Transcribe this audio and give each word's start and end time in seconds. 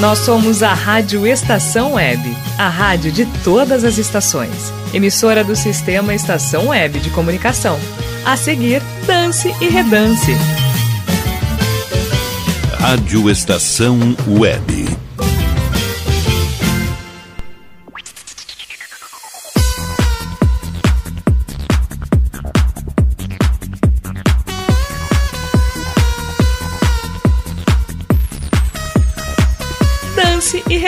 Nós 0.00 0.18
somos 0.18 0.62
a 0.62 0.74
Rádio 0.74 1.26
Estação 1.26 1.94
Web, 1.94 2.36
a 2.58 2.68
rádio 2.68 3.10
de 3.10 3.24
todas 3.42 3.82
as 3.82 3.96
estações. 3.96 4.70
Emissora 4.92 5.42
do 5.42 5.56
sistema 5.56 6.14
Estação 6.14 6.68
Web 6.68 7.00
de 7.00 7.08
Comunicação. 7.08 7.78
A 8.24 8.36
seguir, 8.36 8.82
dance 9.06 9.54
e 9.58 9.68
redance. 9.68 10.32
Rádio 12.78 13.30
Estação 13.30 13.98
Web. 14.28 15.05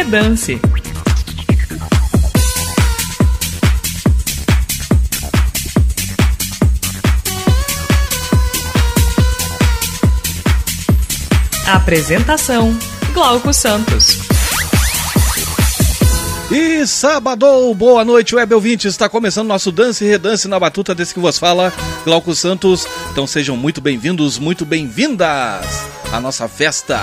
Dance. 0.08 0.58
Apresentação: 11.66 12.74
Glauco 13.12 13.52
Santos. 13.52 14.18
E 16.50 16.86
sábado, 16.86 17.74
boa 17.74 18.02
noite, 18.02 18.34
web 18.34 18.54
ouvinte. 18.54 18.88
Está 18.88 19.10
começando 19.10 19.48
nosso 19.48 19.70
Dance 19.70 20.02
e 20.02 20.08
Redance 20.08 20.48
na 20.48 20.58
batuta 20.58 20.94
desse 20.94 21.12
que 21.12 21.20
vos 21.20 21.38
fala, 21.38 21.70
Glauco 22.06 22.34
Santos. 22.34 22.86
Então 23.12 23.26
sejam 23.26 23.58
muito 23.58 23.82
bem-vindos, 23.82 24.38
muito 24.38 24.64
bem-vindas 24.64 25.86
à 26.10 26.18
nossa 26.18 26.48
festa. 26.48 26.98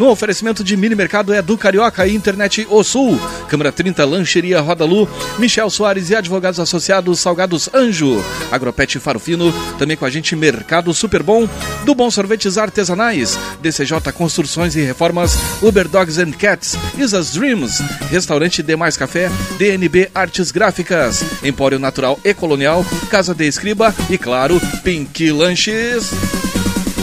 No 0.00 0.08
oferecimento 0.08 0.64
de 0.64 0.78
mini 0.78 0.94
mercado 0.94 1.30
é 1.30 1.42
do 1.42 1.58
Carioca 1.58 2.06
e 2.06 2.14
Internet 2.14 2.66
O 2.70 2.82
Sul, 2.82 3.20
Câmara 3.50 3.70
30, 3.70 4.02
Lancheria 4.06 4.58
Roda 4.58 4.82
Lu, 4.82 5.06
Michel 5.38 5.68
Soares 5.68 6.08
e 6.08 6.14
advogados 6.14 6.58
associados 6.58 7.20
Salgados 7.20 7.68
Anjo, 7.74 8.24
Agropet 8.50 8.98
Farofino, 8.98 9.52
também 9.78 9.98
com 9.98 10.06
a 10.06 10.08
gente 10.08 10.34
Mercado 10.34 10.94
Super 10.94 11.22
Bom, 11.22 11.46
do 11.84 11.94
Bom 11.94 12.10
Sorvetes 12.10 12.56
Artesanais, 12.56 13.38
DCJ 13.60 14.10
Construções 14.14 14.74
e 14.74 14.80
Reformas, 14.80 15.36
Uber 15.60 15.86
Dogs 15.86 16.18
and 16.18 16.32
Cats, 16.32 16.78
Isas 16.96 17.34
Dreams, 17.34 17.82
Restaurante 18.10 18.62
Demais 18.62 18.96
Café, 18.96 19.30
DNB 19.58 20.10
Artes 20.14 20.50
Gráficas, 20.50 21.22
Empório 21.44 21.78
Natural 21.78 22.18
e 22.24 22.32
Colonial, 22.32 22.86
Casa 23.10 23.34
de 23.34 23.46
Escriba. 23.46 23.94
E, 24.08 24.16
claro, 24.16 24.58
Pink 24.82 25.30
Lanches. 25.30 26.49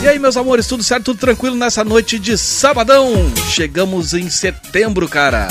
E 0.02 0.08
aí, 0.08 0.17
meus 0.20 0.38
amores, 0.38 0.67
tudo 0.67 0.84
certo, 0.84 1.06
tudo 1.06 1.20
tranquilo 1.20 1.56
nessa 1.56 1.84
noite 1.84 2.20
de 2.20 2.38
sabadão? 2.38 3.12
Chegamos 3.50 4.14
em 4.14 4.30
setembro, 4.30 5.09
cara. 5.09 5.48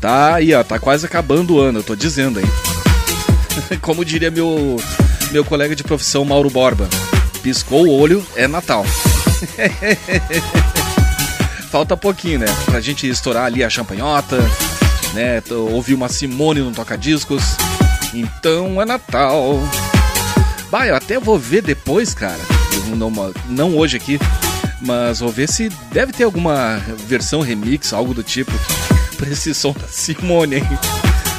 Tá 0.00 0.36
aí, 0.36 0.54
ó, 0.54 0.64
tá 0.64 0.78
quase 0.78 1.04
acabando 1.04 1.54
o 1.54 1.60
ano, 1.60 1.80
eu 1.80 1.82
tô 1.82 1.94
dizendo, 1.94 2.40
hein? 2.40 2.46
Como 3.82 4.02
diria 4.04 4.30
meu, 4.30 4.80
meu 5.30 5.44
colega 5.44 5.76
de 5.76 5.84
profissão, 5.84 6.24
Mauro 6.24 6.48
Borba. 6.48 6.88
Piscou 7.42 7.86
o 7.86 8.00
olho, 8.00 8.24
é 8.34 8.48
Natal. 8.48 8.86
Falta 11.70 11.94
pouquinho, 11.96 12.40
né? 12.40 12.46
Pra 12.64 12.80
gente 12.80 13.08
estourar 13.08 13.44
ali 13.44 13.62
a 13.62 13.68
champanhota, 13.68 14.38
né? 15.12 15.42
Ouvir 15.70 15.92
uma 15.94 16.08
Simone 16.08 16.60
no 16.60 16.72
toca-discos. 16.72 17.42
Então 18.14 18.80
é 18.80 18.86
Natal. 18.86 19.60
Bah, 20.70 20.86
eu 20.86 20.96
até 20.96 21.20
vou 21.20 21.38
ver 21.38 21.60
depois, 21.62 22.14
cara 22.14 22.57
não, 22.96 23.12
não 23.48 23.76
hoje 23.76 23.96
aqui, 23.96 24.18
mas 24.80 25.20
vou 25.20 25.30
ver 25.30 25.48
se 25.48 25.68
deve 25.92 26.12
ter 26.12 26.24
alguma 26.24 26.78
versão 27.06 27.40
remix, 27.40 27.92
algo 27.92 28.14
do 28.14 28.22
tipo, 28.22 28.52
pra 29.16 29.28
esse 29.30 29.54
som 29.54 29.72
da 29.72 29.86
Simone, 29.88 30.56
hein? 30.56 30.64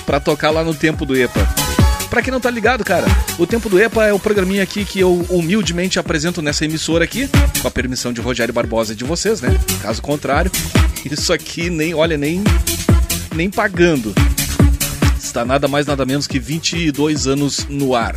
Pra 0.05 0.19
tocar 0.19 0.51
lá 0.51 0.63
no 0.63 0.73
tempo 0.73 1.05
do 1.05 1.15
EPA. 1.15 1.47
Pra 2.09 2.23
quem 2.23 2.31
não 2.31 2.39
tá 2.39 2.49
ligado, 2.49 2.83
cara, 2.83 3.05
o 3.37 3.45
Tempo 3.45 3.69
do 3.69 3.79
EPA 3.79 4.07
é 4.07 4.13
o 4.13 4.17
programinha 4.17 4.63
aqui 4.63 4.83
que 4.83 4.99
eu 4.99 5.25
humildemente 5.29 5.99
apresento 5.99 6.41
nessa 6.41 6.65
emissora 6.65 7.03
aqui, 7.03 7.29
com 7.61 7.67
a 7.67 7.71
permissão 7.71 8.11
de 8.11 8.19
Rogério 8.19 8.51
Barbosa 8.53 8.93
e 8.93 8.95
de 8.95 9.03
vocês, 9.03 9.41
né? 9.41 9.55
Caso 9.79 10.01
contrário, 10.01 10.51
isso 11.09 11.31
aqui 11.31 11.69
nem, 11.69 11.93
olha, 11.93 12.17
nem, 12.17 12.43
nem 13.35 13.47
pagando. 13.47 14.15
Está 15.19 15.45
nada 15.45 15.67
mais, 15.67 15.85
nada 15.85 16.03
menos 16.03 16.25
que 16.25 16.39
22 16.39 17.27
anos 17.27 17.67
no 17.69 17.93
ar. 17.93 18.15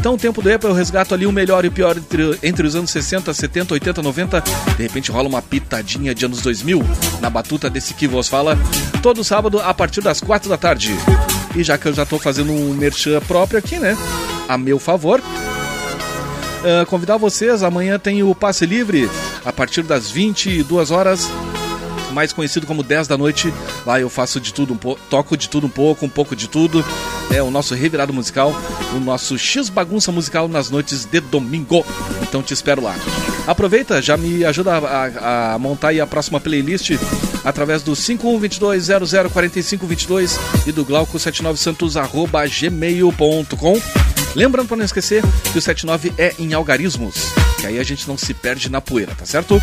Então 0.00 0.14
o 0.14 0.16
tempo 0.16 0.40
do 0.40 0.50
EPA 0.50 0.66
eu 0.66 0.72
resgato 0.72 1.12
ali 1.12 1.26
o 1.26 1.32
melhor 1.32 1.62
e 1.62 1.68
o 1.68 1.70
pior 1.70 1.94
entre, 1.94 2.38
entre 2.42 2.66
os 2.66 2.74
anos 2.74 2.90
60, 2.90 3.34
70, 3.34 3.74
80, 3.74 4.00
90. 4.00 4.40
De 4.74 4.82
repente 4.82 5.10
rola 5.10 5.28
uma 5.28 5.42
pitadinha 5.42 6.14
de 6.14 6.24
anos 6.24 6.40
2000 6.40 6.82
na 7.20 7.28
batuta 7.28 7.68
desse 7.68 7.92
que 7.92 8.08
vos 8.08 8.26
fala. 8.26 8.58
Todo 9.02 9.22
sábado 9.22 9.60
a 9.60 9.74
partir 9.74 10.00
das 10.00 10.18
4 10.18 10.48
da 10.48 10.56
tarde. 10.56 10.96
E 11.54 11.62
já 11.62 11.76
que 11.76 11.86
eu 11.86 11.92
já 11.92 12.04
estou 12.04 12.18
fazendo 12.18 12.50
um 12.50 12.72
merchan 12.72 13.20
próprio 13.20 13.58
aqui, 13.58 13.78
né? 13.78 13.94
A 14.48 14.56
meu 14.56 14.78
favor. 14.78 15.20
Uh, 15.20 16.86
convidar 16.86 17.18
vocês, 17.18 17.62
amanhã 17.62 17.98
tem 17.98 18.22
o 18.22 18.34
passe 18.34 18.64
livre 18.64 19.10
a 19.44 19.52
partir 19.52 19.82
das 19.82 20.10
22 20.10 20.90
horas 20.90 21.28
mais 22.10 22.32
conhecido 22.32 22.66
como 22.66 22.82
10 22.82 23.06
da 23.08 23.16
noite. 23.16 23.52
Lá 23.86 24.00
eu 24.00 24.08
faço 24.08 24.40
de 24.40 24.52
tudo 24.52 24.74
um 24.74 24.76
pouco, 24.76 25.00
toco 25.08 25.36
de 25.36 25.48
tudo 25.48 25.66
um 25.66 25.70
pouco, 25.70 26.06
um 26.06 26.08
pouco 26.08 26.36
de 26.36 26.48
tudo. 26.48 26.84
É 27.30 27.42
o 27.42 27.50
nosso 27.50 27.74
revirado 27.74 28.12
musical, 28.12 28.54
o 28.94 29.00
nosso 29.00 29.38
X 29.38 29.68
bagunça 29.68 30.10
musical 30.10 30.48
nas 30.48 30.70
noites 30.70 31.04
de 31.04 31.20
domingo. 31.20 31.84
Então 32.22 32.42
te 32.42 32.52
espero 32.52 32.82
lá. 32.82 32.96
Aproveita, 33.46 34.02
já 34.02 34.16
me 34.16 34.44
ajuda 34.44 34.78
a, 34.78 35.54
a, 35.54 35.58
montar 35.58 35.88
aí 35.88 36.00
a 36.00 36.06
próxima 36.06 36.40
playlist 36.40 36.92
através 37.44 37.82
do 37.82 37.92
5122004522 37.92 40.38
e 40.66 40.72
do 40.72 40.84
glauco79santos@gmail.com. 40.84 43.80
Lembrando 44.34 44.68
para 44.68 44.76
não 44.76 44.84
esquecer 44.84 45.24
que 45.52 45.58
o 45.58 45.62
79 45.62 46.12
é 46.16 46.34
em 46.38 46.54
algarismos, 46.54 47.16
que 47.60 47.66
aí 47.66 47.78
a 47.78 47.82
gente 47.82 48.06
não 48.06 48.16
se 48.16 48.32
perde 48.32 48.70
na 48.70 48.80
poeira, 48.80 49.12
tá 49.16 49.26
certo? 49.26 49.60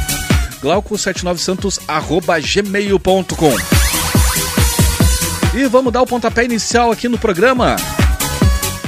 glauco79santos@gmail.com. 0.62 3.53
E 5.57 5.66
vamos 5.68 5.91
dar 5.91 6.01
o 6.01 6.06
pontapé 6.06 6.45
inicial 6.45 6.90
aqui 6.91 7.09
no 7.09 7.18
programa. 7.18 7.75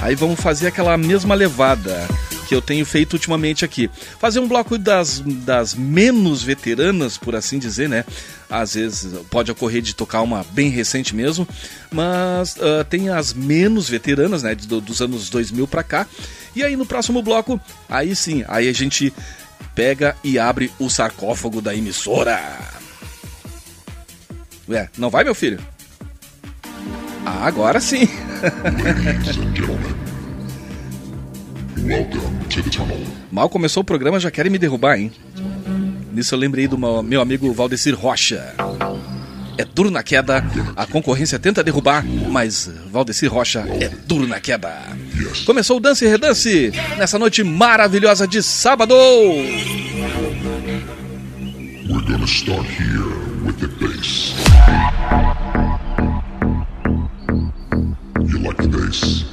Aí 0.01 0.15
vamos 0.15 0.39
fazer 0.39 0.67
aquela 0.67 0.97
mesma 0.97 1.35
levada 1.35 2.07
que 2.49 2.55
eu 2.55 2.61
tenho 2.63 2.83
feito 2.83 3.13
ultimamente 3.13 3.63
aqui. 3.63 3.87
Fazer 4.19 4.39
um 4.39 4.47
bloco 4.47 4.75
das, 4.75 5.19
das 5.19 5.75
menos 5.75 6.41
veteranas, 6.41 7.15
por 7.15 7.35
assim 7.35 7.59
dizer, 7.59 7.87
né? 7.87 8.03
Às 8.49 8.73
vezes 8.73 9.19
pode 9.29 9.51
ocorrer 9.51 9.83
de 9.83 9.93
tocar 9.93 10.23
uma 10.23 10.43
bem 10.51 10.69
recente 10.69 11.15
mesmo, 11.15 11.47
mas 11.91 12.55
uh, 12.55 12.83
tem 12.89 13.09
as 13.09 13.35
menos 13.35 13.87
veteranas, 13.87 14.41
né? 14.41 14.55
Do, 14.55 14.81
dos 14.81 14.99
anos 14.99 15.29
2000 15.29 15.67
para 15.67 15.83
cá. 15.83 16.07
E 16.55 16.63
aí 16.63 16.75
no 16.75 16.87
próximo 16.87 17.21
bloco, 17.21 17.61
aí 17.87 18.15
sim, 18.15 18.43
aí 18.47 18.67
a 18.67 18.73
gente 18.73 19.13
pega 19.75 20.15
e 20.23 20.37
abre 20.39 20.71
o 20.79 20.89
sarcófago 20.89 21.61
da 21.61 21.75
emissora. 21.75 22.39
Ué, 24.67 24.89
não 24.97 25.09
vai, 25.09 25.23
meu 25.23 25.33
filho? 25.35 25.59
Ah, 27.25 27.45
agora 27.45 27.79
sim. 27.79 28.07
Mal 33.31 33.49
começou 33.49 33.81
o 33.81 33.85
programa, 33.85 34.19
já 34.19 34.29
querem 34.29 34.51
me 34.51 34.57
derrubar, 34.57 34.97
hein? 34.97 35.11
Nisso 36.11 36.35
eu 36.35 36.39
lembrei 36.39 36.67
do 36.67 36.77
meu 37.03 37.21
amigo 37.21 37.53
Valdecir 37.53 37.95
Rocha 37.95 38.55
é 39.59 39.65
duro 39.65 39.91
na 39.91 40.01
queda. 40.01 40.41
A 40.73 40.85
concorrência 40.85 41.37
tenta 41.37 41.61
derrubar, 41.61 42.05
mas 42.05 42.71
Valdecir 42.89 43.31
Rocha 43.31 43.65
é 43.81 43.89
duro 43.89 44.25
na 44.25 44.39
queda. 44.39 44.73
Começou 45.45 45.77
o 45.77 45.79
Dance 45.79 46.05
e 46.05 46.07
Redance 46.07 46.71
nessa 46.97 47.17
noite 47.19 47.43
maravilhosa 47.43 48.27
de 48.27 48.41
sábado. 48.43 48.95
We're 51.87 52.05
gonna 52.05 52.27
start 52.27 52.65
here 52.67 53.09
with 53.45 53.59
the 53.59 53.67
bass. 53.79 54.33
You 58.27 58.39
like 58.39 58.61
the 58.61 58.67
bass? 58.67 59.28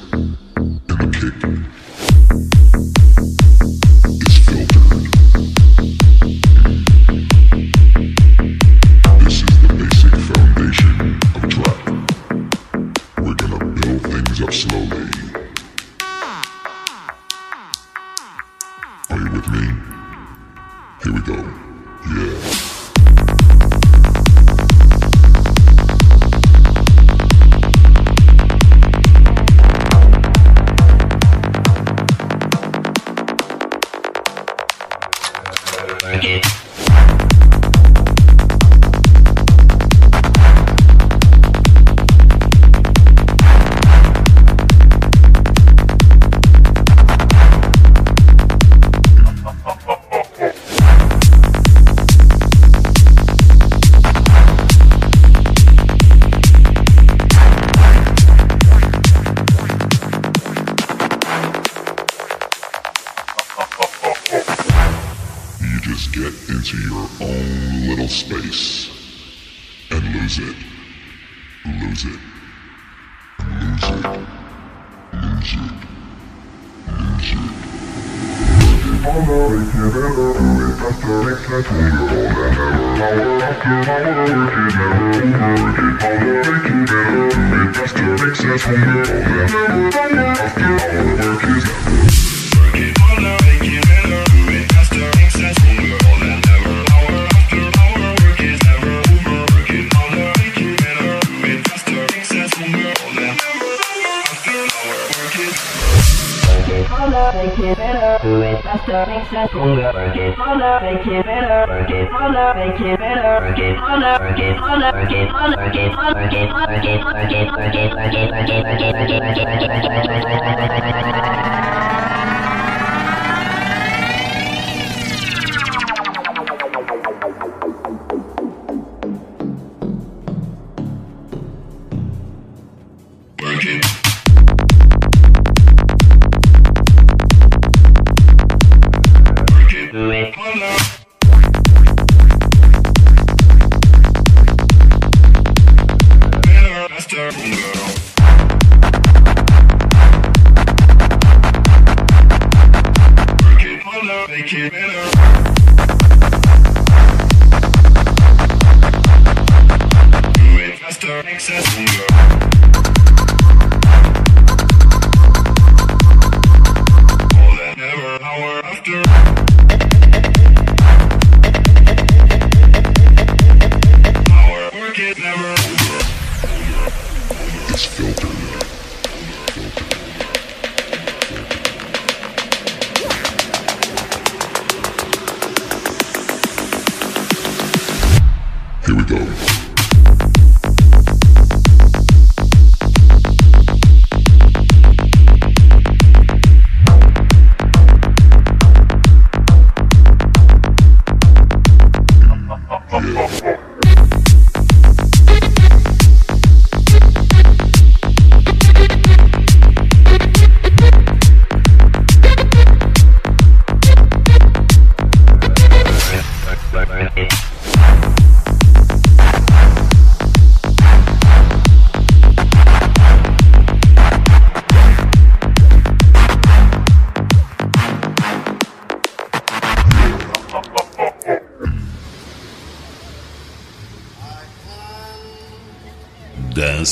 freedom. 189.07 189.66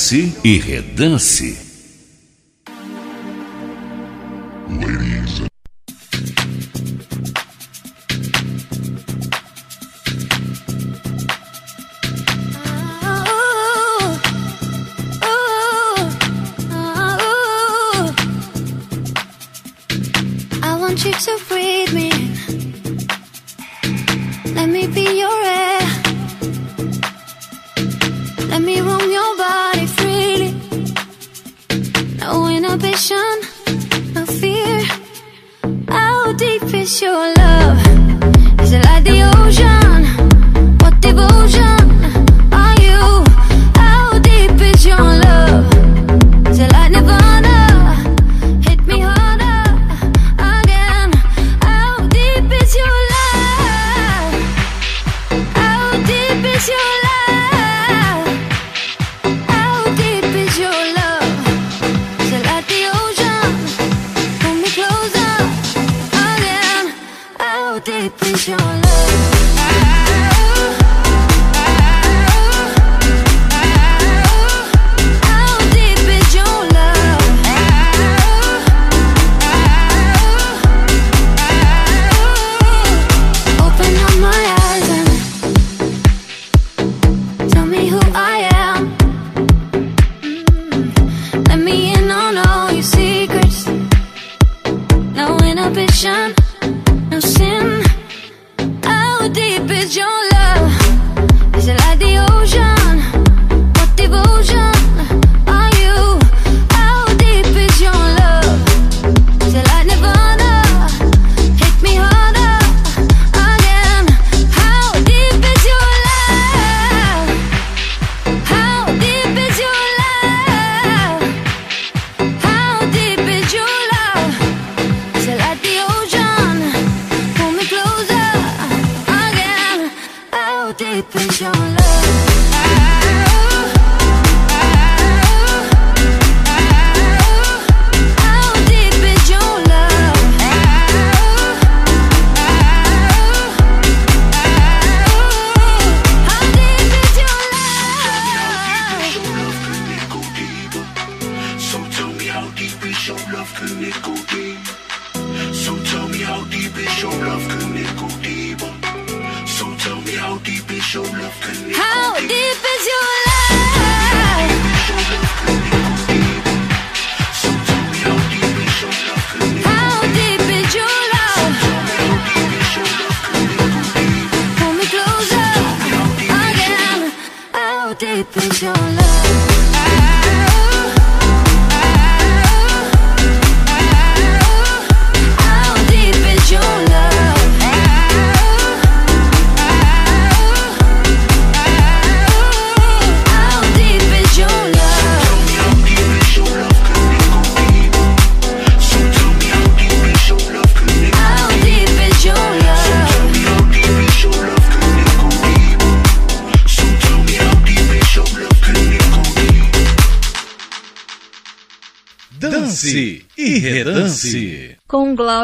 Dance 0.05 0.37
e 0.43 0.59
redance. 0.59 1.64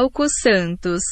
Glauco 0.02 0.28
Santos. 0.28 1.04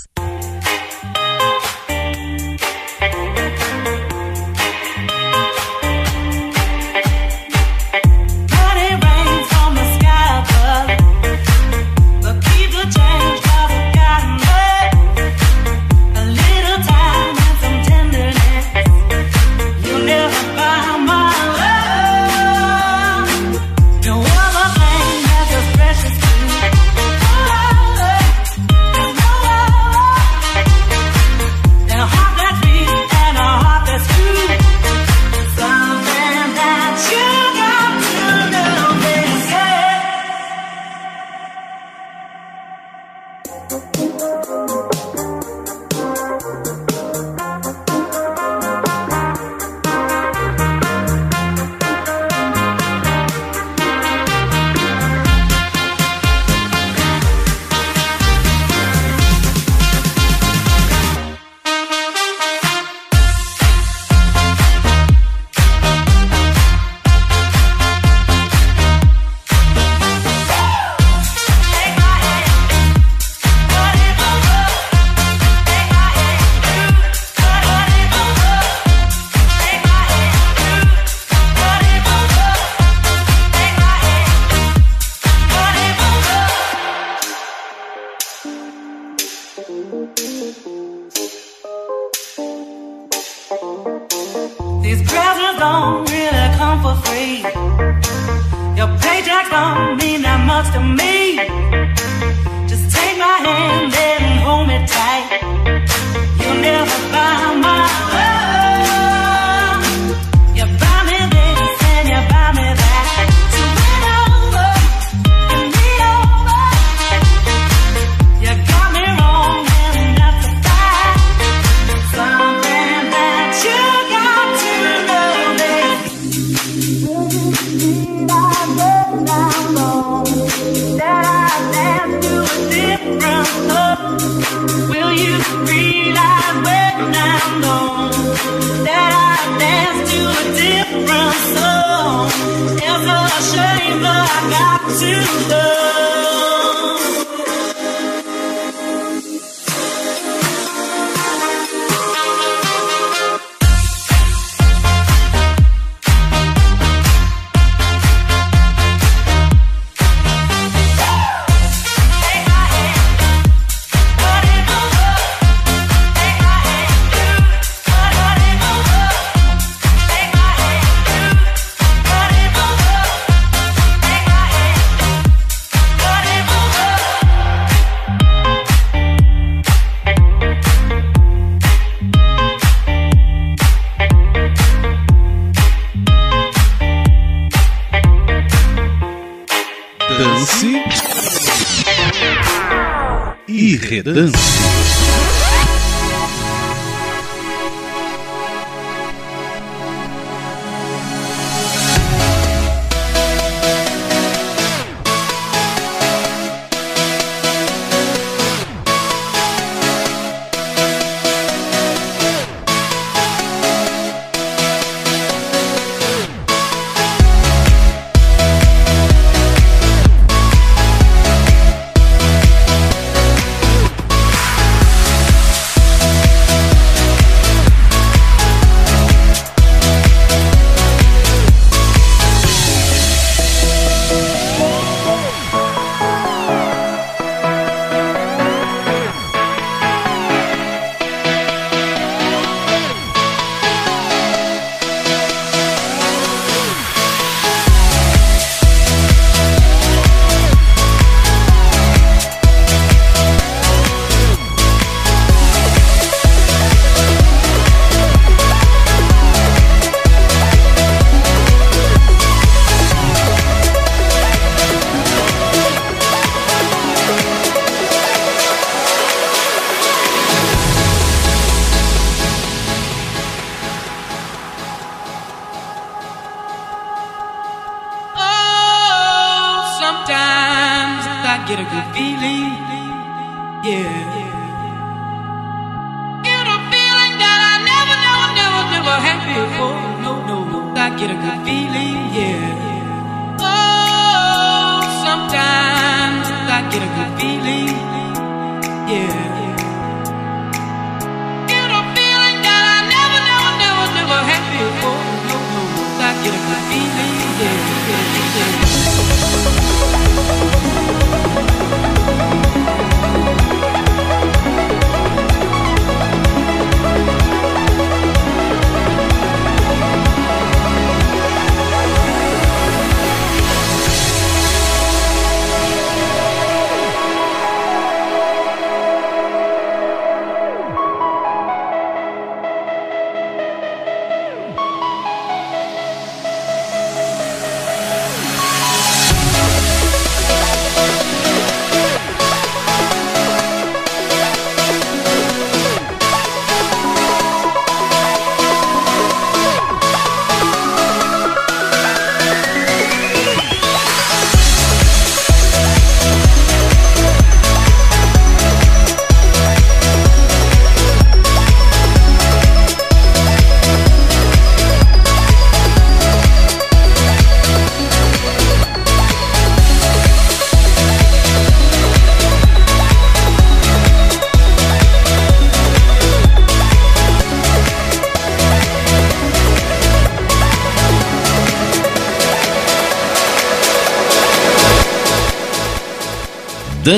E 193.92 194.79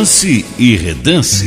E 0.01 0.77
Redance. 0.79 1.45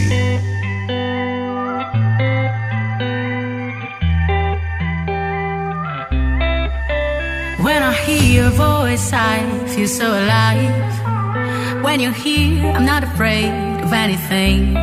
When 7.59 7.83
I 7.83 7.93
hear 8.07 8.23
your 8.23 8.51
voice, 8.51 9.13
I 9.13 9.43
feel 9.75 9.89
so 9.89 10.07
alive. 10.07 11.83
When 11.83 11.99
you're 11.99 12.13
here, 12.13 12.65
I'm 12.77 12.87
not 12.87 13.03
afraid 13.03 13.51
of 13.83 13.93
anything. 13.93 14.77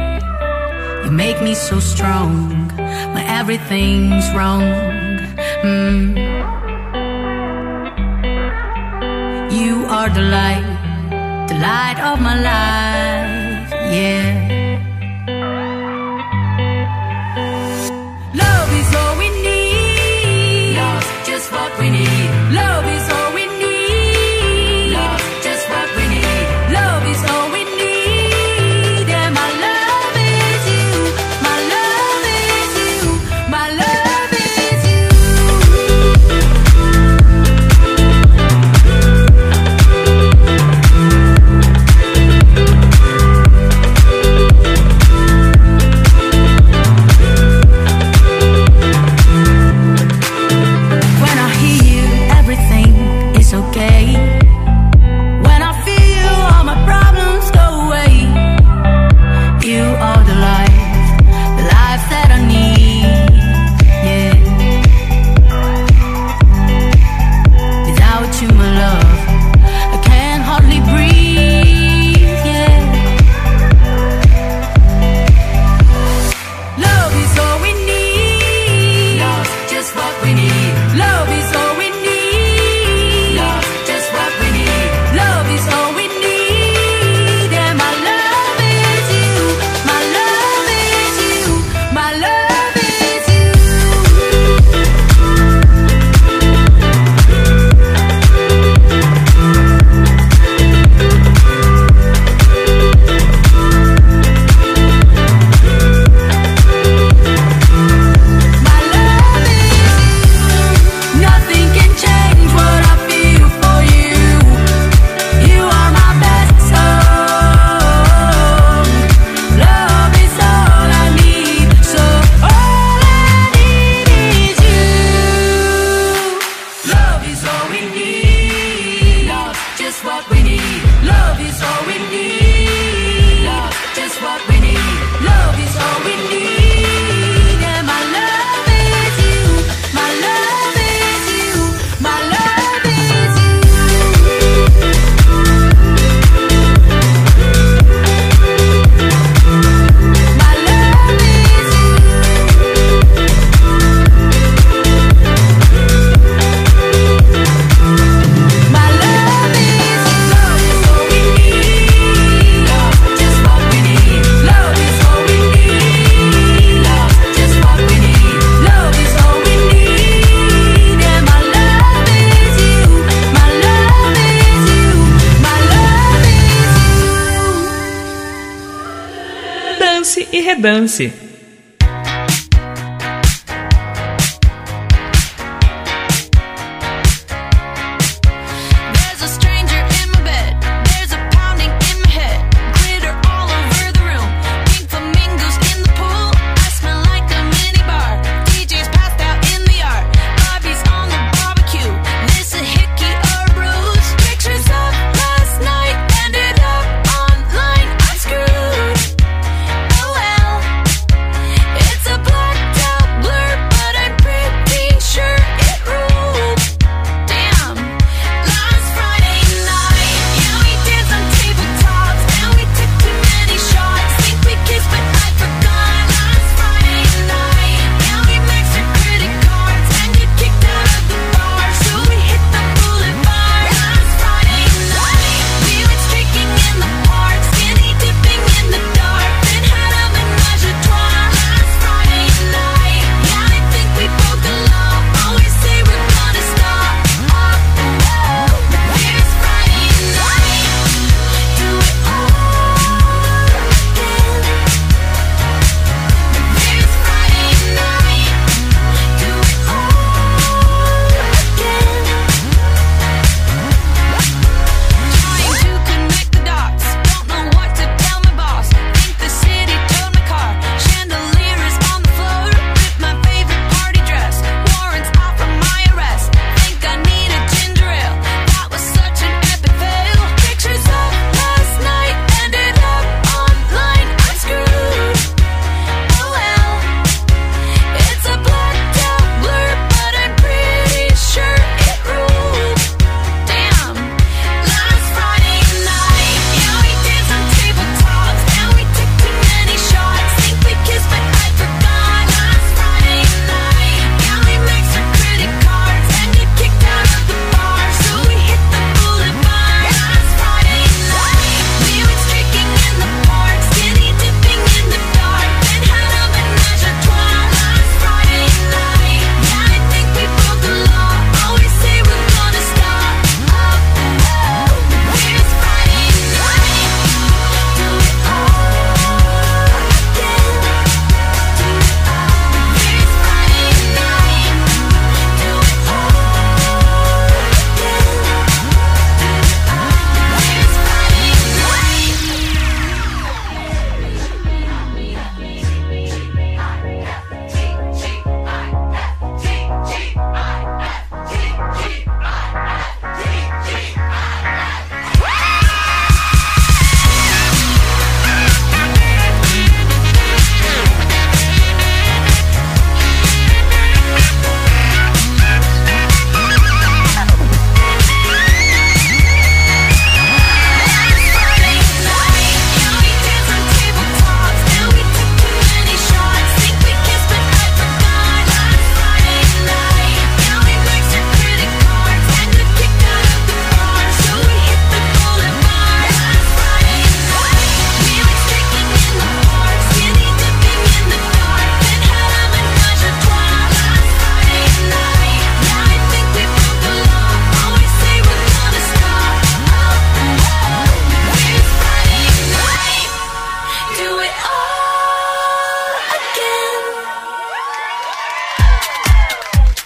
You 1.06 1.12
make 1.12 1.42
me 1.42 1.54
so 1.54 1.80
strong 1.80 2.68
when 3.14 3.24
everything's 3.40 4.30
wrong. 4.36 4.68
Mm. 5.64 6.18
You 9.50 9.86
are 9.86 10.10
the 10.10 10.24
light, 10.24 11.48
the 11.48 11.56
light 11.56 12.00
of 12.04 12.20
my 12.20 12.36
life. 12.36 13.21
夜。 13.92 14.61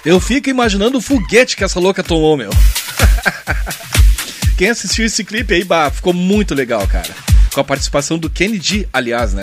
Eu 0.05 0.19
fico 0.19 0.49
imaginando 0.49 0.99
o 0.99 1.01
foguete 1.01 1.57
que 1.57 1.63
essa 1.63 1.79
louca 1.79 2.03
tomou, 2.03 2.37
meu. 2.37 2.51
Quem 4.55 4.69
assistiu 4.69 5.05
esse 5.05 5.23
clipe 5.23 5.53
aí, 5.53 5.63
bah, 5.63 5.89
ficou 5.89 6.13
muito 6.13 6.53
legal, 6.53 6.87
cara. 6.87 7.09
Com 7.51 7.59
a 7.59 7.63
participação 7.63 8.17
do 8.17 8.29
Kennedy, 8.29 8.87
aliás, 8.93 9.33
né? 9.33 9.41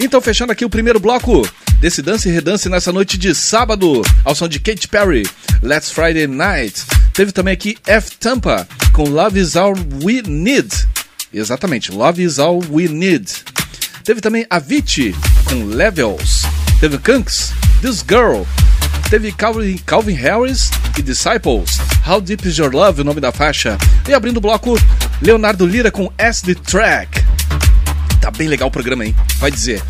Então, 0.00 0.20
fechando 0.22 0.52
aqui 0.52 0.64
o 0.64 0.70
primeiro 0.70 0.98
bloco 0.98 1.46
desse 1.80 2.00
Dance 2.00 2.28
e 2.28 2.32
Redance 2.32 2.68
nessa 2.68 2.92
noite 2.92 3.18
de 3.18 3.34
sábado, 3.34 4.02
ao 4.24 4.34
som 4.34 4.48
de 4.48 4.58
Katy 4.58 4.88
Perry, 4.88 5.28
Let's 5.62 5.90
Friday 5.90 6.26
Night. 6.26 6.82
Teve 7.12 7.30
também 7.30 7.52
aqui 7.52 7.76
F 7.86 8.12
Tampa 8.18 8.66
com 8.92 9.04
Love 9.04 9.38
Is 9.38 9.54
All 9.54 9.74
We 10.02 10.22
Need. 10.26 10.68
Exatamente, 11.32 11.92
Love 11.92 12.22
Is 12.22 12.38
All 12.38 12.62
We 12.70 12.88
Need. 12.88 13.30
Teve 14.02 14.22
também 14.22 14.46
Avicii 14.48 15.14
com 15.44 15.64
Levels. 15.64 16.42
Teve 16.80 16.96
Kunks, 16.98 17.52
This 17.82 18.02
Girl. 18.08 18.44
Teve 19.10 19.32
Calvin, 19.32 19.78
Calvin 19.86 20.12
Harris 20.12 20.70
e 20.98 21.02
Disciples. 21.02 21.78
How 22.06 22.20
Deep 22.20 22.46
Is 22.46 22.58
Your 22.58 22.70
Love, 22.70 23.00
o 23.00 23.04
nome 23.04 23.22
da 23.22 23.32
faixa. 23.32 23.78
E 24.06 24.12
abrindo 24.12 24.36
o 24.36 24.40
bloco, 24.40 24.78
Leonardo 25.22 25.66
Lira 25.66 25.90
com 25.90 26.12
SD 26.18 26.54
Track. 26.54 27.24
Tá 28.20 28.30
bem 28.30 28.48
legal 28.48 28.68
o 28.68 28.70
programa, 28.70 29.06
hein? 29.06 29.16
Vai 29.38 29.50
dizer. 29.50 29.82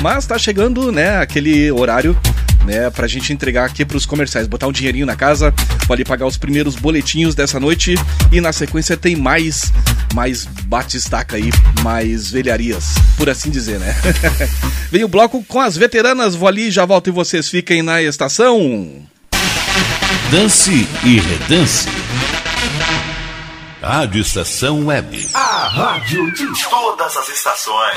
Mas 0.00 0.24
tá 0.24 0.38
chegando, 0.38 0.92
né, 0.92 1.18
aquele 1.18 1.72
horário, 1.72 2.16
né, 2.64 2.90
pra 2.90 3.06
gente 3.06 3.32
entregar 3.32 3.64
aqui 3.64 3.84
pros 3.84 4.06
comerciais, 4.06 4.46
botar 4.46 4.66
um 4.66 4.72
dinheirinho 4.72 5.06
na 5.06 5.16
casa, 5.16 5.52
pode 5.86 6.04
pagar 6.04 6.26
os 6.26 6.36
primeiros 6.36 6.76
boletinhos 6.76 7.34
dessa 7.34 7.58
noite 7.58 7.94
e 8.30 8.40
na 8.40 8.52
sequência 8.52 8.96
tem 8.96 9.16
mais 9.16 9.72
mais 10.14 10.44
bate-estaca 10.44 11.36
aí, 11.36 11.50
mais 11.82 12.30
velharias, 12.30 12.94
por 13.16 13.28
assim 13.28 13.50
dizer, 13.50 13.78
né? 13.78 13.94
Vem 14.90 15.04
o 15.04 15.08
bloco 15.08 15.42
com 15.44 15.60
as 15.60 15.76
veteranas, 15.76 16.34
vou 16.34 16.48
ali, 16.48 16.70
já 16.70 16.84
volto 16.84 17.08
e 17.08 17.12
vocês 17.12 17.48
fiquem 17.48 17.82
na 17.82 18.02
estação. 18.02 19.08
Dance 20.30 20.86
e 21.04 21.20
Redance. 21.20 21.88
Rádio 23.82 24.20
Estação 24.20 24.86
Web. 24.86 25.28
A 25.32 25.68
rádio 25.68 26.30
de 26.32 26.46
todas 26.68 27.16
as 27.16 27.28
estações. 27.30 27.96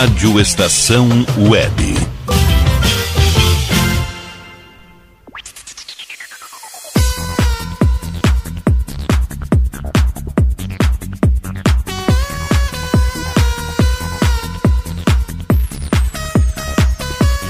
Rádio 0.00 0.38
Estação 0.38 1.08
Web. 1.36 1.94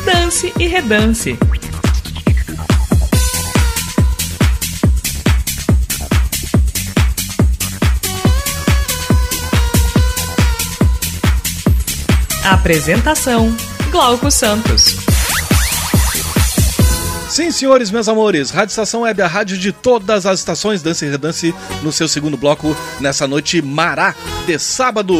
Dance 0.06 0.54
e 0.58 0.66
redance. 0.68 1.38
Apresentação: 12.50 13.54
Glauco 13.90 14.30
Santos. 14.30 14.96
Sim, 17.28 17.50
senhores, 17.50 17.90
meus 17.90 18.08
amores, 18.08 18.48
Rádio 18.48 18.70
Estação 18.70 19.02
Web, 19.02 19.20
a 19.20 19.26
rádio 19.26 19.58
de 19.58 19.70
todas 19.70 20.24
as 20.24 20.38
estações, 20.38 20.80
Dance 20.80 21.04
e 21.04 21.10
Redance, 21.10 21.54
no 21.82 21.92
seu 21.92 22.08
segundo 22.08 22.38
bloco, 22.38 22.74
nessa 23.00 23.28
noite 23.28 23.60
mará 23.60 24.14
de 24.46 24.58
sábado, 24.58 25.14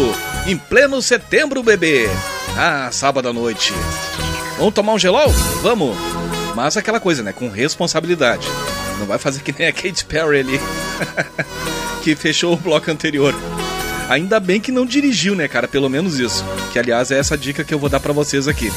em 0.46 0.56
pleno 0.56 1.02
setembro, 1.02 1.62
bebê. 1.62 2.08
Ah, 2.56 2.88
sábado 2.90 3.28
à 3.28 3.32
noite. 3.32 3.74
Vamos 4.56 4.72
tomar 4.72 4.94
um 4.94 4.98
gelol? 4.98 5.28
Vamos. 5.60 5.94
Mas 6.56 6.78
aquela 6.78 6.98
coisa, 6.98 7.22
né, 7.22 7.34
com 7.34 7.50
responsabilidade. 7.50 8.48
Não 8.98 9.06
vai 9.06 9.18
fazer 9.18 9.42
que 9.42 9.54
nem 9.56 9.68
a 9.68 9.72
Katy 9.72 10.06
Perry 10.06 10.40
ali, 10.40 10.60
que 12.02 12.16
fechou 12.16 12.54
o 12.54 12.56
bloco 12.56 12.90
anterior. 12.90 13.34
Ainda 14.08 14.40
bem 14.40 14.58
que 14.58 14.72
não 14.72 14.86
dirigiu, 14.86 15.34
né, 15.34 15.46
cara? 15.46 15.68
Pelo 15.68 15.88
menos 15.88 16.18
isso. 16.18 16.42
Que, 16.72 16.78
aliás, 16.78 17.10
é 17.10 17.18
essa 17.18 17.36
dica 17.36 17.62
que 17.62 17.74
eu 17.74 17.78
vou 17.78 17.90
dar 17.90 18.00
pra 18.00 18.12
vocês 18.12 18.48
aqui. 18.48 18.72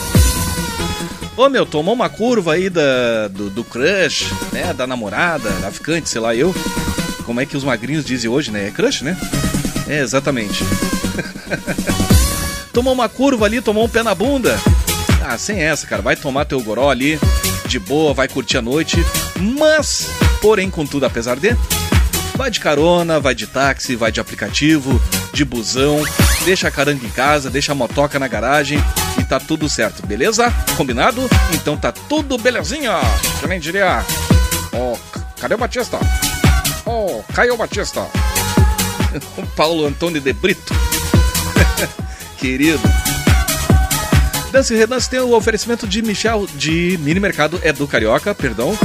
Ô, 1.37 1.47
meu, 1.47 1.65
tomou 1.65 1.93
uma 1.93 2.09
curva 2.09 2.53
aí 2.53 2.69
da, 2.69 3.29
do, 3.29 3.49
do 3.49 3.63
crush, 3.63 4.29
né? 4.51 4.73
Da 4.73 4.85
namorada, 4.85 5.49
da 5.61 5.71
ficante, 5.71 6.09
sei 6.09 6.19
lá 6.19 6.35
eu. 6.35 6.53
Como 7.25 7.39
é 7.39 7.45
que 7.45 7.55
os 7.55 7.63
magrinhos 7.63 8.03
dizem 8.03 8.29
hoje, 8.29 8.51
né? 8.51 8.67
É 8.67 8.71
crush, 8.71 9.03
né? 9.03 9.17
É, 9.87 10.01
exatamente. 10.01 10.63
tomou 12.73 12.93
uma 12.93 13.07
curva 13.07 13.45
ali, 13.45 13.61
tomou 13.61 13.85
um 13.85 13.89
pé 13.89 14.03
na 14.03 14.13
bunda. 14.13 14.59
Ah, 15.25 15.37
sem 15.37 15.61
essa, 15.61 15.87
cara. 15.87 16.01
Vai 16.01 16.17
tomar 16.17 16.43
teu 16.43 16.59
goró 16.61 16.89
ali, 16.89 17.17
de 17.67 17.79
boa, 17.79 18.13
vai 18.13 18.27
curtir 18.27 18.57
a 18.57 18.61
noite. 18.61 18.97
Mas, 19.39 20.07
porém, 20.41 20.69
contudo, 20.69 21.05
apesar 21.05 21.37
de... 21.37 21.55
Vai 22.35 22.51
de 22.51 22.59
carona, 22.59 23.19
vai 23.19 23.35
de 23.35 23.45
táxi, 23.45 23.95
vai 23.95 24.11
de 24.11 24.19
aplicativo, 24.19 24.99
de 25.33 25.45
busão, 25.45 26.03
deixa 26.45 26.67
a 26.67 26.71
caranga 26.71 27.05
em 27.05 27.09
casa, 27.09 27.49
deixa 27.49 27.71
a 27.71 27.75
motoca 27.75 28.19
na 28.19 28.27
garagem 28.27 28.83
e 29.19 29.23
tá 29.23 29.39
tudo 29.39 29.69
certo, 29.69 30.05
beleza? 30.05 30.51
Combinado? 30.75 31.29
Então 31.53 31.77
tá 31.77 31.91
tudo 31.91 32.37
belezinha. 32.37 32.99
Nem 33.47 33.59
diria. 33.59 34.05
Ó, 34.73 34.93
oh, 34.93 35.19
cadê 35.39 35.55
o 35.55 35.57
Batista? 35.57 35.97
Ó, 36.85 37.21
oh, 37.21 37.53
o 37.53 37.57
Batista. 37.57 38.01
o 39.37 39.45
Paulo 39.55 39.85
Antônio 39.85 40.21
de 40.21 40.33
Brito. 40.33 40.73
Querido. 42.37 42.81
Dance 44.51 44.75
Redance 44.75 45.09
tem 45.09 45.19
o 45.19 45.33
oferecimento 45.33 45.87
de 45.87 46.01
Michel 46.01 46.45
de 46.55 46.99
Mini 47.01 47.19
Mercado 47.19 47.59
é 47.63 47.71
do 47.71 47.87
Carioca, 47.87 48.35
perdão. 48.35 48.77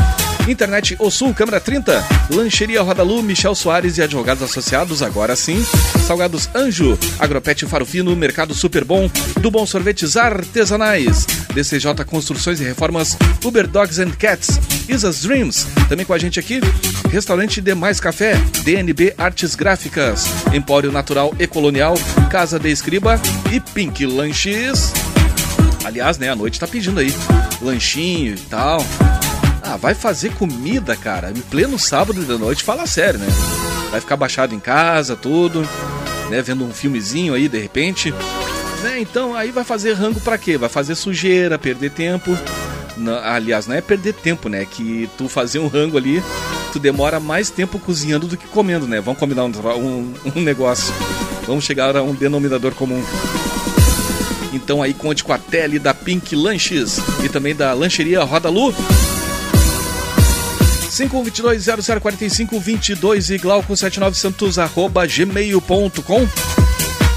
Internet 0.47 0.97
O 0.99 1.11
Sul, 1.11 1.35
câmera 1.35 1.61
30. 1.61 2.05
Lancheria 2.31 2.83
Roda 2.83 3.03
Lu, 3.03 3.23
Michel 3.23 3.55
Soares 3.55 3.99
e 3.99 4.03
advogados 4.03 4.43
associados, 4.43 5.03
agora 5.03 5.35
sim. 5.35 5.65
Salgados 6.07 6.49
Anjo, 6.55 6.99
Agropet 7.19 7.67
Farofino, 7.67 8.15
Mercado 8.15 8.55
Super 8.55 8.85
Bom, 8.85 9.11
do 9.41 9.51
Bom 9.51 9.67
Sorvetes 9.67 10.17
Artesanais. 10.17 11.27
DCJ 11.53 12.05
Construções 12.05 12.61
e 12.61 12.65
Reformas, 12.65 13.17
Uber 13.45 13.67
Dogs 13.67 14.01
and 14.01 14.11
Cats, 14.11 14.61
Isa's 14.89 15.23
Dreams. 15.23 15.67
Também 15.89 16.07
com 16.07 16.13
a 16.13 16.19
gente 16.19 16.39
aqui, 16.39 16.61
Restaurante 17.11 17.61
Demais 17.61 17.99
Café, 17.99 18.35
DNB 18.63 19.15
Artes 19.17 19.55
Gráficas, 19.55 20.27
Empório 20.53 20.93
Natural 20.93 21.35
e 21.39 21.47
Colonial, 21.47 21.95
Casa 22.31 22.59
de 22.59 22.71
Escriba 22.71 23.21
e 23.53 23.59
Pink 23.59 24.05
Lanches. 24.07 24.93
Aliás, 25.85 26.19
né, 26.19 26.29
a 26.31 26.37
noite 26.37 26.61
tá 26.61 26.67
pedindo 26.67 27.01
aí 27.01 27.13
lanchinho 27.63 28.35
e 28.35 28.39
tal. 28.39 28.85
Ah, 29.66 29.76
vai 29.76 29.94
fazer 29.94 30.33
comida, 30.35 30.94
cara, 30.96 31.31
em 31.31 31.40
pleno 31.40 31.79
sábado 31.79 32.22
da 32.22 32.38
noite, 32.38 32.62
fala 32.62 32.87
sério, 32.87 33.18
né? 33.18 33.26
Vai 33.90 34.00
ficar 34.00 34.16
baixado 34.16 34.55
em 34.55 34.61
casa, 34.61 35.16
tudo, 35.16 35.68
né, 36.31 36.40
vendo 36.40 36.64
um 36.64 36.72
filmezinho 36.72 37.35
aí 37.35 37.48
de 37.48 37.59
repente. 37.59 38.12
Né, 38.83 39.00
então 39.00 39.35
aí 39.35 39.50
vai 39.50 39.64
fazer 39.64 39.94
rango 39.94 40.20
pra 40.20 40.38
quê? 40.38 40.57
Vai 40.57 40.68
fazer 40.68 40.94
sujeira, 40.94 41.59
perder 41.59 41.90
tempo. 41.90 42.37
Aliás, 43.24 43.66
não 43.66 43.74
é 43.74 43.81
perder 43.81 44.14
tempo, 44.14 44.48
né? 44.48 44.64
Que 44.64 45.09
tu 45.18 45.29
fazer 45.29 45.59
um 45.59 45.66
rango 45.66 45.98
ali, 45.98 46.22
tu 46.72 46.79
demora 46.79 47.18
mais 47.20 47.50
tempo 47.50 47.79
cozinhando 47.79 48.26
do 48.26 48.37
que 48.37 48.46
comendo, 48.46 48.87
né? 48.87 49.00
Vamos 49.00 49.18
combinar 49.20 49.44
um, 49.44 49.50
um, 49.50 50.14
um 50.37 50.40
negócio. 50.40 50.94
Vamos 51.46 51.64
chegar 51.64 51.96
a 51.96 52.02
um 52.02 52.14
denominador 52.14 52.72
comum. 52.74 53.02
Então 54.52 54.83
aí 54.83 54.94
conte 54.94 55.22
com 55.24 55.33
a 55.33 55.38
tele 55.38 55.79
da 55.79 55.92
Pink 55.92 56.35
Lanches 56.35 56.98
e 57.22 57.29
também 57.29 57.55
da 57.55 57.72
lancheria 57.74 58.22
Roda 58.22 58.48
Lu. 58.48 58.74
5122-0045-22 60.97 63.35
e 63.35 63.39
glauco79santos 63.39 64.57
arroba 64.57 65.07
gmail.com 65.07 66.27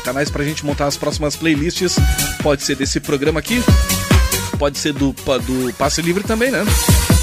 Canais 0.04 0.30
pra 0.30 0.44
gente 0.44 0.65
montar 0.65 0.88
as 0.88 0.98
próximas 0.98 1.38
playlists. 1.38 1.96
Pode 2.44 2.63
ser 2.63 2.76
desse 2.76 3.00
programa 3.00 3.39
aqui, 3.39 3.63
pode 4.58 4.78
ser 4.78 4.92
do, 4.92 5.13
do 5.13 5.74
Passe 5.76 6.02
Livre 6.02 6.24
também, 6.24 6.52
né? 6.52 6.65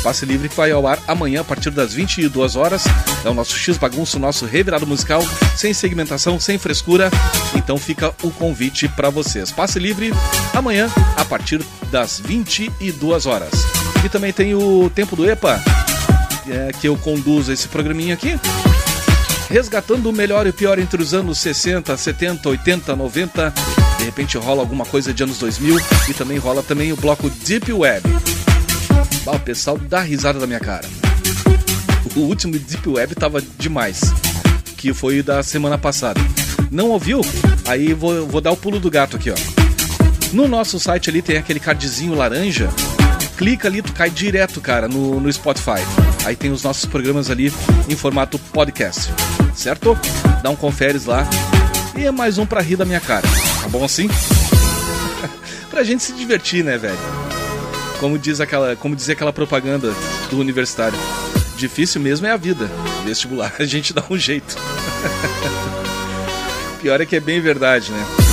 Passe 0.03 0.25
Livre 0.25 0.49
que 0.49 0.57
vai 0.57 0.71
ao 0.71 0.87
ar 0.87 0.99
amanhã 1.07 1.41
a 1.41 1.45
partir 1.45 1.71
das 1.71 1.93
22 1.93 2.55
horas. 2.55 2.85
É 3.25 3.29
o 3.29 3.35
nosso 3.35 3.59
X 3.59 3.77
Bagunço, 3.77 4.19
nosso 4.19 4.47
revirado 4.47 4.87
musical, 4.87 5.23
sem 5.57 5.75
segmentação, 5.75 6.39
sem 6.39 6.59
frescura. 6.59 7.11
Então 7.55 7.77
fica 7.77 8.15
o 8.23 8.31
convite 8.31 8.89
para 8.89 9.11
vocês. 9.11 9.51
Passe 9.51 9.79
Livre 9.79 10.13
amanhã 10.55 10.89
a 11.17 11.25
partir 11.25 11.61
das 11.91 12.21
22 12.21 13.27
horas. 13.27 13.51
E 14.05 14.09
também 14.09 14.33
tem 14.33 14.55
o 14.55 14.91
Tempo 14.95 15.17
do 15.17 15.29
EPA, 15.29 15.61
é, 16.49 16.73
que 16.73 16.89
eu 16.89 16.97
conduzo 16.97 17.53
esse 17.53 17.69
programinha 17.69 18.15
aqui. 18.15 18.39
Resgatando 19.49 20.09
o 20.09 20.13
melhor 20.13 20.47
e 20.47 20.51
o 20.51 20.53
pior 20.53 20.79
entre 20.79 21.01
os 21.01 21.15
anos 21.15 21.39
60, 21.39 21.97
70, 21.97 22.49
80, 22.49 22.97
90. 22.97 23.55
De 23.99 24.05
repente 24.05 24.37
rola 24.37 24.61
alguma 24.61 24.85
coisa 24.85 25.15
de 25.15 25.23
anos 25.23 25.39
2000 25.39 25.81
e 26.09 26.15
também 26.15 26.39
rola 26.39 26.63
também 26.63 26.93
o 26.93 26.97
bloco 26.97 27.31
Deep 27.31 27.73
Web. 27.73 28.03
Ah, 29.27 29.33
o 29.33 29.41
pessoal 29.41 29.79
dá 29.79 30.01
risada 30.01 30.39
da 30.39 30.47
minha 30.47 30.61
cara. 30.61 30.89
O 32.15 32.21
último 32.21 32.59
Deep 32.59 32.89
Web 32.89 33.15
tava 33.15 33.43
demais, 33.59 34.01
que 34.77 34.95
foi 34.95 35.23
da 35.23 35.43
semana 35.43 35.77
passada. 35.77 36.21
Não 36.71 36.91
ouviu? 36.91 37.21
Aí 37.67 37.93
vou, 37.93 38.27
vou 38.27 38.41
dar 38.41 38.53
o 38.53 38.57
pulo 38.57 38.79
do 38.79 38.91
gato 38.91 39.17
aqui, 39.17 39.31
ó. 39.31 39.35
No 40.33 40.49
nosso 40.49 40.79
site 40.79 41.11
ali 41.11 41.23
tem 41.23 41.37
aquele 41.37 41.61
cardzinho 41.61 42.15
laranja. 42.15 42.69
Clica 43.37 43.69
ali, 43.69 43.83
tu 43.83 43.93
cai 43.93 44.09
direto, 44.09 44.61
cara, 44.61 44.89
no, 44.89 45.21
no 45.21 45.31
Spotify. 45.31 45.81
Aí 46.25 46.35
tem 46.35 46.51
os 46.51 46.63
nossos 46.63 46.87
programas 46.87 47.31
ali 47.31 47.53
em 47.89 47.95
formato 47.95 48.39
podcast, 48.39 49.13
certo? 49.55 49.97
Dá 50.43 50.49
um 50.49 50.57
conferes 50.57 51.05
lá. 51.05 51.29
E 51.97 52.05
é 52.05 52.11
mais 52.11 52.39
um 52.39 52.47
pra 52.47 52.63
rir 52.63 52.77
da 52.77 52.85
minha 52.85 53.01
cara. 53.01 53.27
Tá 53.63 53.69
bom 53.69 53.85
assim? 53.85 54.09
pra 55.71 55.85
gente 55.85 56.03
se 56.03 56.13
divertir, 56.15 56.65
né, 56.65 56.79
velho? 56.79 56.99
Como 58.01 58.19
diz 58.19 58.41
aquela, 58.41 58.75
como 58.77 58.97
dizia 58.97 59.15
aquela 59.15 59.33
propaganda 59.33 59.93
do 60.31 60.39
universitário. 60.39 60.99
Difícil 61.57 62.01
mesmo 62.01 62.27
é 62.27 62.31
a 62.31 62.37
vida. 62.37 62.71
Vestibular 63.05 63.53
a 63.61 63.65
gente 63.65 63.93
dá 63.93 64.03
um 64.09 64.17
jeito. 64.17 64.57
Pior 66.81 67.01
é 67.01 67.07
que 67.07 67.17
é 67.17 67.21
bem 67.21 67.41
verdade, 67.41 67.91
né? 67.93 68.26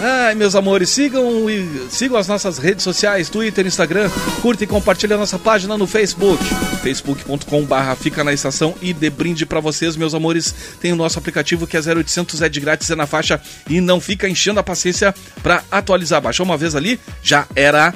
Ai, 0.00 0.34
meus 0.34 0.54
amores, 0.54 0.90
sigam 0.90 1.46
sigam 1.88 2.18
as 2.18 2.28
nossas 2.28 2.58
redes 2.58 2.82
sociais, 2.82 3.28
Twitter, 3.28 3.66
Instagram, 3.66 4.10
curta 4.42 4.64
e 4.64 4.66
compartilha 4.66 5.16
a 5.16 5.18
nossa 5.18 5.38
página 5.38 5.78
no 5.78 5.86
Facebook, 5.86 6.42
facebook.com/barra 6.82 7.94
fica 7.96 8.24
na 8.24 8.32
estação 8.32 8.74
e 8.82 8.92
de 8.92 9.08
brinde 9.08 9.46
para 9.46 9.60
vocês, 9.60 9.96
meus 9.96 10.14
amores, 10.14 10.54
tem 10.80 10.92
o 10.92 10.96
nosso 10.96 11.18
aplicativo 11.18 11.66
que 11.66 11.76
é 11.76 11.80
0800 11.80 12.42
é 12.42 12.48
de 12.48 12.60
grátis 12.60 12.90
é 12.90 12.94
na 12.94 13.06
faixa 13.06 13.40
e 13.68 13.80
não 13.80 14.00
fica 14.00 14.28
enchendo 14.28 14.60
a 14.60 14.62
paciência 14.62 15.14
para 15.42 15.62
atualizar. 15.70 16.20
Baixou 16.20 16.44
uma 16.44 16.56
vez 16.56 16.74
ali, 16.74 16.98
já 17.22 17.46
era. 17.54 17.94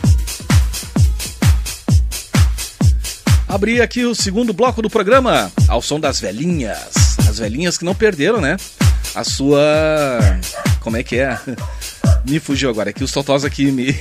Abri 3.49 3.81
aqui 3.81 4.05
o 4.05 4.15
segundo 4.15 4.53
bloco 4.53 4.83
do 4.83 4.91
programa, 4.91 5.51
ao 5.67 5.81
som 5.81 5.99
das 5.99 6.21
velhinhas. 6.21 7.08
As 7.29 7.39
velhinhas 7.39 7.77
que 7.77 7.85
não 7.85 7.95
perderam, 7.95 8.41
né? 8.41 8.57
A 9.15 9.23
sua. 9.23 9.61
Como 10.81 10.97
é 10.97 11.03
que 11.03 11.17
é? 11.17 11.39
Me 12.27 12.41
fugiu 12.41 12.71
agora, 12.71 12.93
que 12.93 13.05
os 13.05 13.13
totós 13.13 13.45
aqui 13.45 13.71
me. 13.71 13.99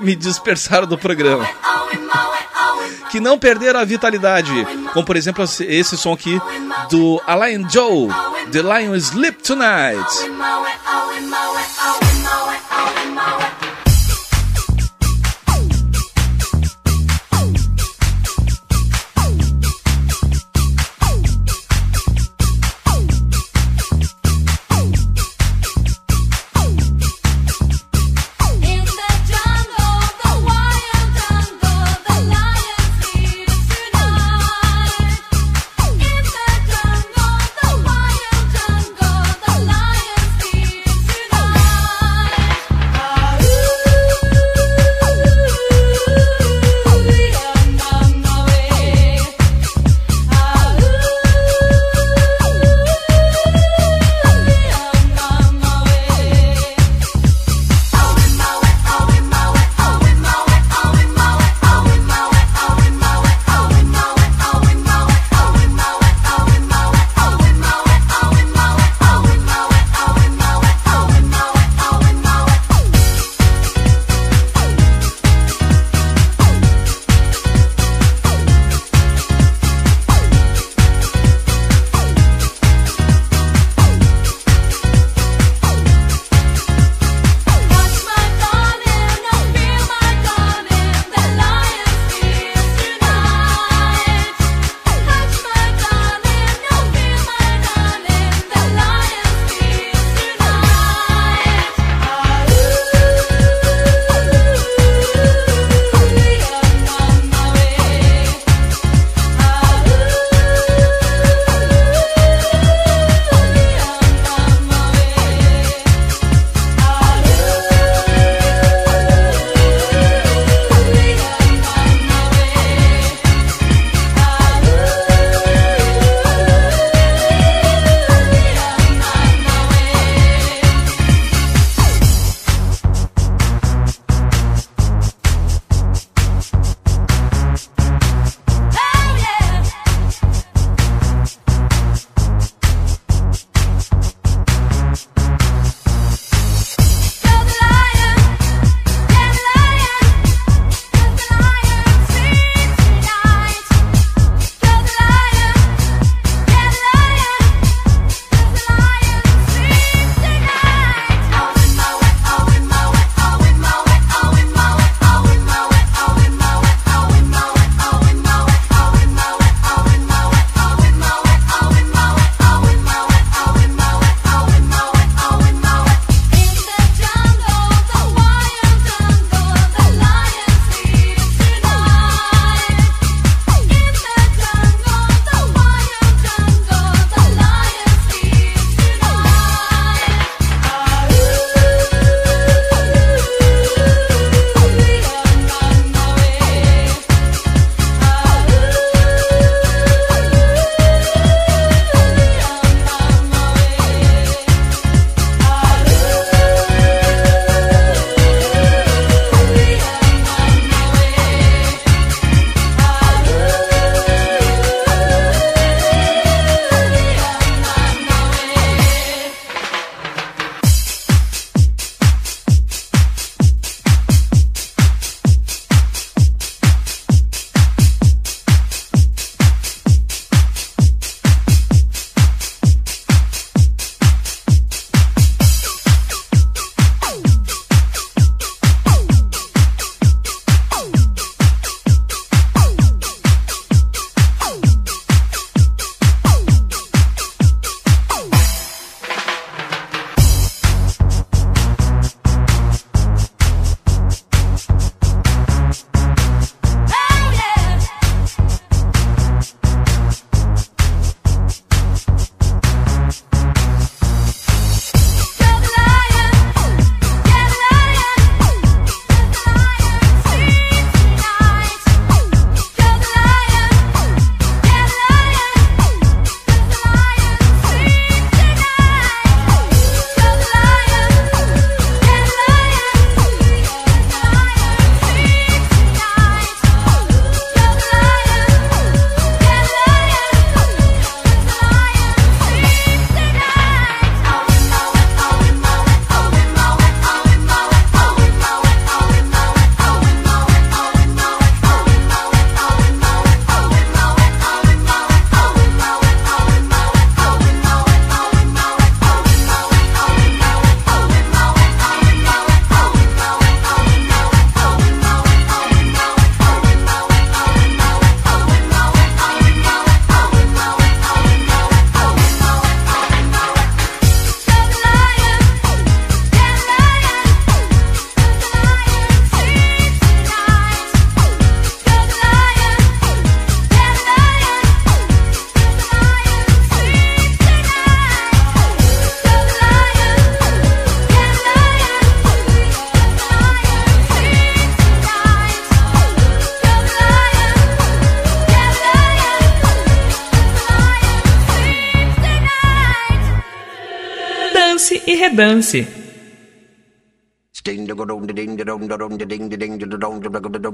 me 0.00 0.14
dispersaram 0.14 0.86
do 0.86 0.98
programa. 0.98 1.48
Que 3.10 3.20
não 3.20 3.38
perderam 3.38 3.80
a 3.80 3.84
vitalidade. 3.84 4.52
Como 4.92 5.06
por 5.06 5.16
exemplo 5.16 5.44
esse 5.44 5.96
som 5.96 6.12
aqui 6.12 6.38
do 6.90 7.20
Alain 7.26 7.66
Joe, 7.70 8.08
The 8.52 8.62
Lion 8.62 8.94
Sleep. 8.96 9.42
Tonight 9.42 10.04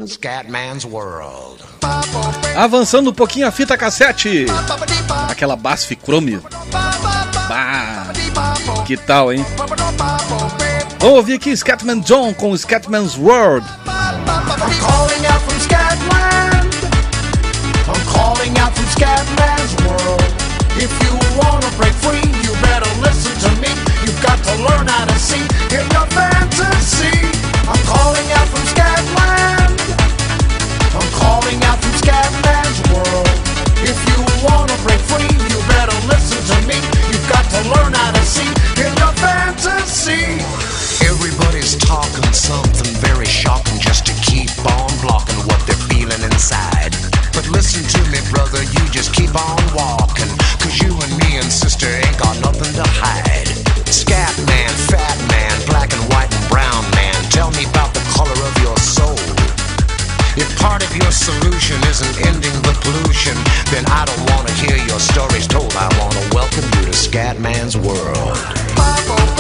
Scatman's 0.06 0.84
World. 0.84 1.64
Avançando 2.56 3.10
um 3.10 3.14
pouquinho 3.14 3.46
a 3.46 3.50
fita 3.50 3.76
cassete. 3.76 4.46
Aquela 5.28 5.56
Basf 5.56 5.96
Chrome. 5.96 6.40
Que 8.86 8.96
tal, 8.96 9.32
hein? 9.32 9.44
Vamos 10.98 11.16
ouvir 11.16 11.34
aqui 11.34 11.56
Scatman 11.56 12.00
John 12.00 12.34
com 12.34 12.52
Scatman's 12.52 13.16
World. 13.16 13.66
I'm 13.86 14.70
calling 14.80 15.26
out 15.26 15.40
from 15.42 15.58
Scatland. 15.60 16.70
I'm 17.88 18.04
calling 18.06 18.58
out 18.58 18.72
from 18.74 18.86
Scatman's 18.86 19.74
world. 19.86 20.22
If 20.76 20.92
you 21.02 21.12
wanna 21.38 21.70
break 21.76 21.94
free, 21.94 22.20
you 22.42 22.52
better 22.62 22.90
listen 23.00 23.32
to 23.40 23.50
me. 23.60 23.68
You've 24.04 24.22
got 24.22 24.38
to 24.44 24.54
learn 24.62 24.86
how 24.86 25.06
to 25.06 25.18
see. 25.18 25.42
stories 65.02 65.46
told, 65.46 65.74
I 65.74 65.88
wanna 65.98 66.22
welcome 66.32 66.64
you 66.64 66.86
to 66.86 66.94
Scatman's 66.94 67.76
world. 67.76 69.31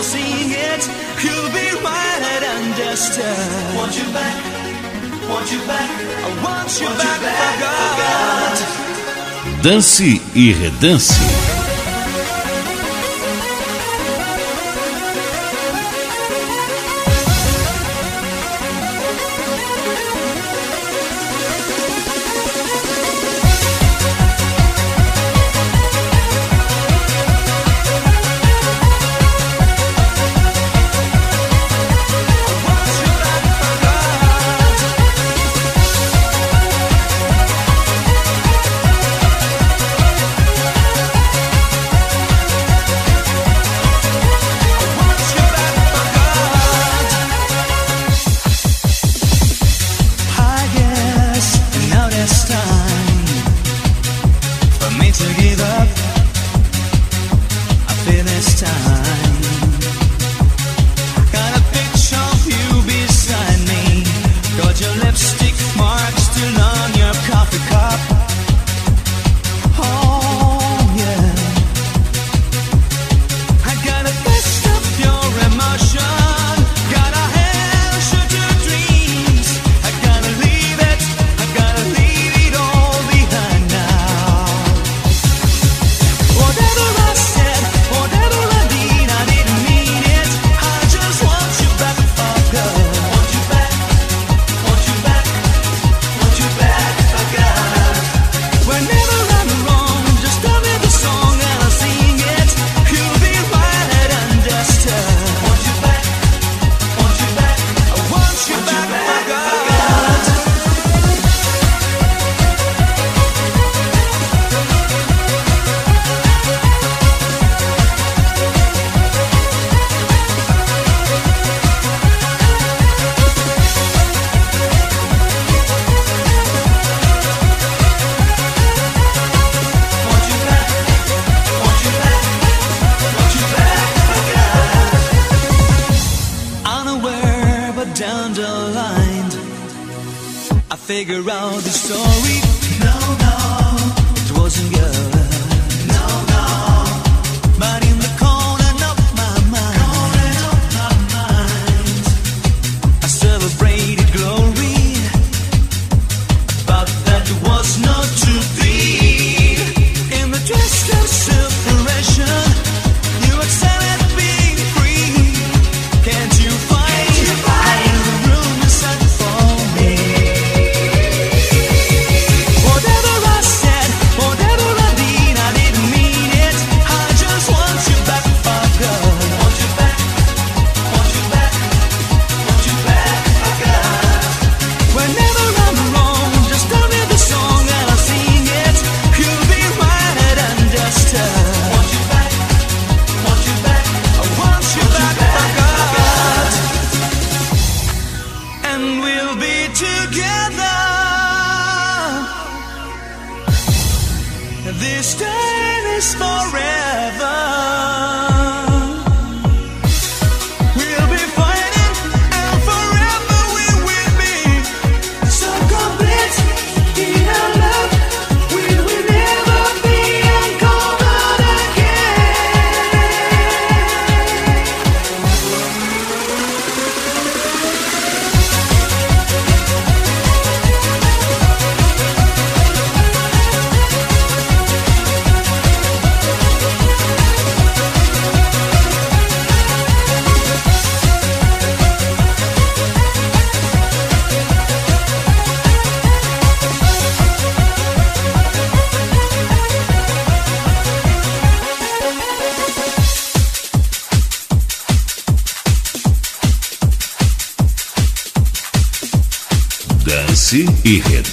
I'll 0.00 0.06
it. 0.16 0.88
You'll 1.22 1.52
be 1.52 1.68
right. 1.84 2.42
Uh, 3.18 3.76
want 3.76 3.94
you 3.98 4.10
back, 4.14 5.28
want 5.28 5.52
you 5.52 5.58
back. 5.66 5.90
I 5.90 6.42
want 6.42 6.80
you, 6.80 6.86
want 6.86 6.98
back, 6.98 7.20
you 7.20 7.26
back, 7.26 7.60
oh 7.60 7.76
for 7.76 7.84
oh 7.84 7.98
God. 9.52 9.62
Dance 9.62 10.00
e 10.00 10.54
redance. 10.54 11.59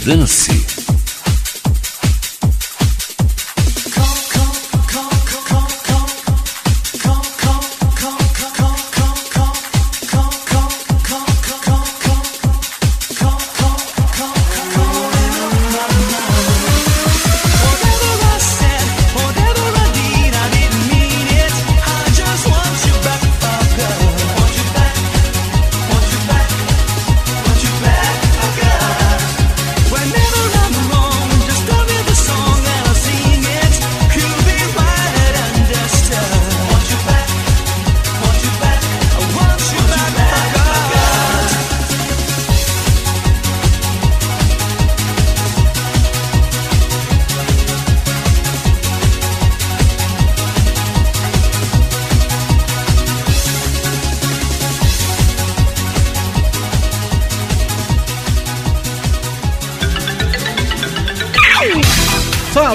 The. 0.08 0.37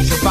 chick. 0.00 0.21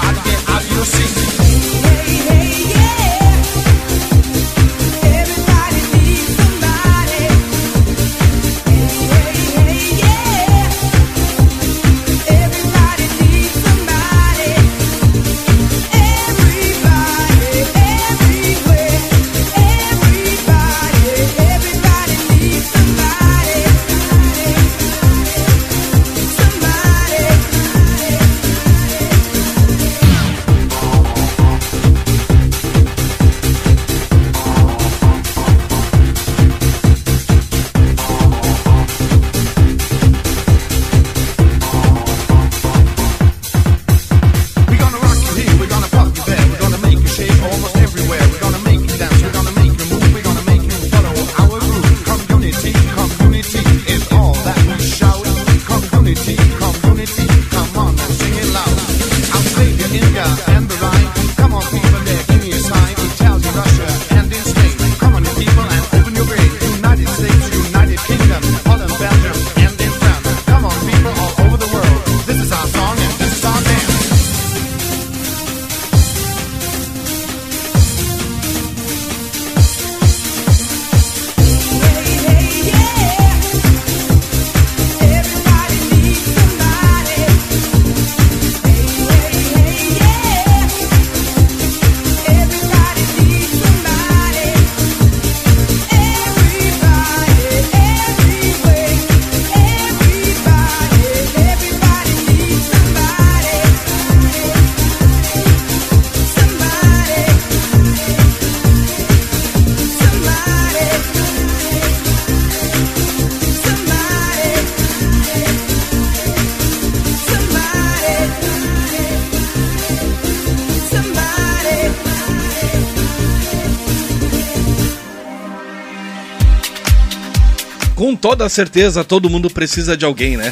Toda 128.42 128.50
certeza, 128.50 129.04
todo 129.04 129.30
mundo 129.30 129.52
precisa 129.52 129.96
de 129.96 130.04
alguém, 130.04 130.36
né? 130.36 130.52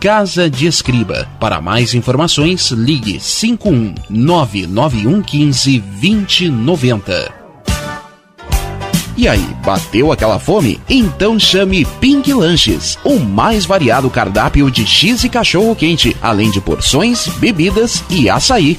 Casa 0.00 0.48
de 0.48 0.66
Escriba. 0.66 1.28
Para 1.40 1.60
mais 1.60 1.92
informações, 1.92 2.70
ligue 2.70 3.18
5199115 3.18 5.82
2090. 6.00 7.38
E 9.18 9.26
aí, 9.26 9.44
bateu 9.64 10.12
aquela 10.12 10.38
fome? 10.38 10.80
Então 10.88 11.40
chame 11.40 11.84
Pink 12.00 12.32
Lanches, 12.32 12.96
o 13.02 13.18
mais 13.18 13.66
variado 13.66 14.08
cardápio 14.08 14.70
de 14.70 14.86
X 14.86 15.24
e 15.24 15.28
cachorro 15.28 15.74
quente, 15.74 16.16
além 16.22 16.52
de 16.52 16.60
porções, 16.60 17.26
bebidas 17.26 18.04
e 18.08 18.30
açaí. 18.30 18.78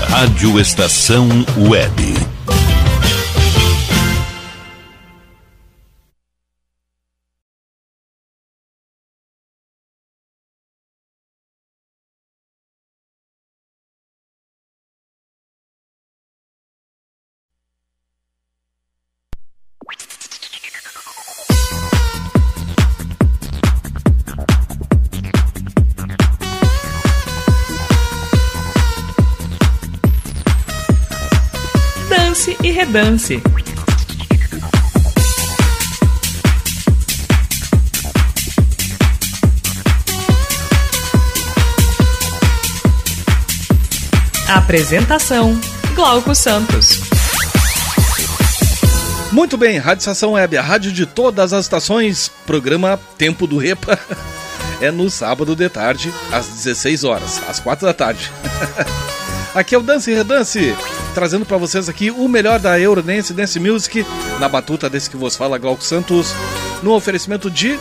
Rádio 0.09 0.61
Estação 0.61 1.29
Web. 1.59 2.34
Dance 32.35 32.57
e 32.65 32.73
Redance. 32.73 33.41
Apresentação: 44.49 45.57
Glauco 45.95 46.35
Santos. 46.35 47.03
Muito 49.31 49.57
bem, 49.57 49.79
Rádio 49.79 50.01
Estação 50.01 50.33
Web, 50.33 50.59
a 50.59 50.63
rádio 50.63 50.91
de 50.91 51.07
todas 51.07 51.53
as 51.53 51.67
estações, 51.67 52.33
programa 52.45 52.99
Tempo 53.17 53.47
do 53.47 53.59
Repa. 53.59 53.97
É 54.81 54.91
no 54.91 55.09
sábado 55.09 55.55
de 55.55 55.69
tarde, 55.69 56.13
às 56.33 56.49
16 56.49 57.05
horas, 57.05 57.41
às 57.49 57.61
4 57.61 57.87
da 57.87 57.95
tarde. 57.95 58.29
Aqui 59.55 59.77
é 59.77 59.79
o 59.79 59.83
Dance 59.83 60.11
e 60.11 60.15
Redance, 60.15 60.75
trazendo 61.15 61.47
para 61.47 61.57
vocês 61.57 61.89
aqui 61.89 62.11
o 62.11 62.29
melhor 62.29 62.59
da 62.59 62.79
Eurodance 62.79 63.33
Dance 63.33 63.59
Music, 63.61 64.05
na 64.41 64.49
batuta 64.49 64.91
desse 64.91 65.09
que 65.09 65.17
vos 65.17 65.37
fala 65.37 65.59
Glauco 65.59 65.83
Santos, 65.85 66.35
no 66.83 66.93
oferecimento 66.93 67.51
de 67.51 67.79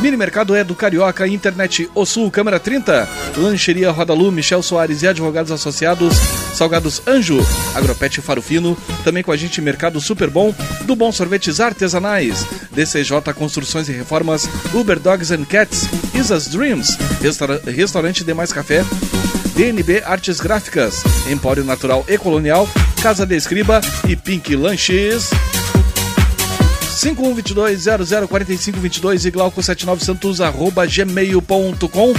Mini 0.00 0.16
Mercado 0.16 0.54
é 0.54 0.64
do 0.64 0.74
Carioca, 0.74 1.28
Internet 1.28 1.90
O 1.94 2.06
Sul, 2.06 2.30
Câmara 2.30 2.58
30, 2.58 3.06
Lancheria 3.36 3.90
Rodalu, 3.90 4.32
Michel 4.32 4.62
Soares 4.62 5.02
e 5.02 5.06
Advogados 5.08 5.52
Associados, 5.52 6.16
Salgados 6.54 7.02
Anjo, 7.06 7.46
Agropet 7.74 8.20
Faro 8.22 8.40
Fino, 8.40 8.76
também 9.04 9.22
com 9.22 9.30
a 9.30 9.36
gente 9.36 9.60
Mercado 9.60 10.00
Super 10.00 10.30
Bom, 10.30 10.54
do 10.86 10.96
Bom 10.96 11.12
Sorvetes 11.12 11.60
Artesanais, 11.60 12.46
DCJ 12.72 13.20
Construções 13.34 13.88
e 13.90 13.92
Reformas, 13.92 14.48
Uber 14.72 14.98
Dogs 14.98 15.32
and 15.34 15.44
Cats, 15.44 15.86
Isas 16.14 16.48
Dreams, 16.48 16.96
Restaura- 17.20 17.60
Restaurante 17.66 18.24
Demais 18.24 18.52
Café, 18.54 18.82
DNB 19.60 20.02
Artes 20.06 20.40
Gráficas, 20.40 21.02
Empório 21.30 21.62
Natural 21.62 22.02
e 22.08 22.16
Colonial, 22.16 22.66
Casa 23.02 23.26
de 23.26 23.36
Escriba 23.36 23.82
e 24.08 24.16
Pink 24.16 24.56
Lanches. 24.56 25.28
5122-004522 26.96 29.26
e 29.26 29.30
glauco79santos 29.30 30.42
arroba 30.42 30.86
gmail.com 30.86 32.14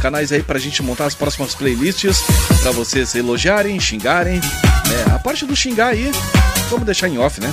Canais 0.00 0.32
aí 0.32 0.42
pra 0.42 0.58
gente 0.58 0.82
montar 0.82 1.04
as 1.04 1.14
próximas 1.14 1.54
playlists 1.54 2.24
pra 2.62 2.70
vocês 2.70 3.14
elogiarem, 3.14 3.78
xingarem. 3.78 4.40
né? 4.40 5.04
a 5.14 5.18
parte 5.18 5.44
do 5.44 5.54
xingar 5.54 5.88
aí, 5.88 6.10
vamos 6.70 6.86
deixar 6.86 7.10
em 7.10 7.18
off, 7.18 7.42
né? 7.42 7.52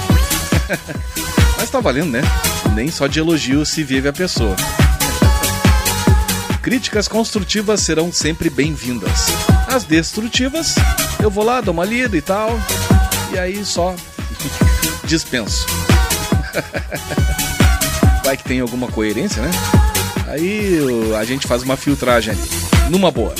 Mas 1.59 1.69
tá 1.69 1.81
valendo, 1.81 2.11
né? 2.11 2.21
Nem 2.73 2.89
só 2.89 3.07
de 3.07 3.19
elogio 3.19 3.65
se 3.65 3.83
vive 3.83 4.07
a 4.07 4.13
pessoa. 4.13 4.55
Críticas 6.63 7.09
construtivas 7.09 7.81
serão 7.81 8.09
sempre 8.09 8.49
bem-vindas. 8.49 9.27
As 9.67 9.83
destrutivas, 9.83 10.75
eu 11.21 11.29
vou 11.29 11.43
lá, 11.43 11.59
dou 11.59 11.73
uma 11.73 11.83
lida 11.83 12.15
e 12.15 12.21
tal, 12.21 12.57
e 13.33 13.37
aí 13.37 13.65
só 13.65 13.93
dispenso. 15.03 15.65
Vai 18.23 18.37
que 18.37 18.45
tem 18.45 18.61
alguma 18.61 18.87
coerência, 18.87 19.41
né? 19.41 19.51
Aí 20.29 20.79
a 21.19 21.25
gente 21.25 21.45
faz 21.47 21.63
uma 21.63 21.75
filtragem 21.75 22.31
ali, 22.31 22.89
numa 22.89 23.11
boa. 23.11 23.35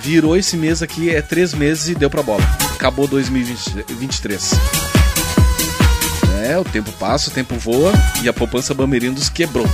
virou 0.00 0.36
esse 0.36 0.56
mês 0.56 0.82
aqui, 0.82 1.10
é 1.10 1.22
três 1.22 1.54
meses 1.54 1.88
e 1.88 1.94
deu 1.94 2.10
pra 2.10 2.22
bola. 2.22 2.42
Acabou 2.74 3.06
2023. 3.06 4.52
É, 6.42 6.58
o 6.58 6.64
tempo 6.64 6.92
passa, 6.92 7.30
o 7.30 7.32
tempo 7.32 7.56
voa 7.56 7.92
e 8.22 8.28
a 8.28 8.32
poupança 8.32 8.72
Bamerindos 8.72 9.28
quebrou. 9.28 9.66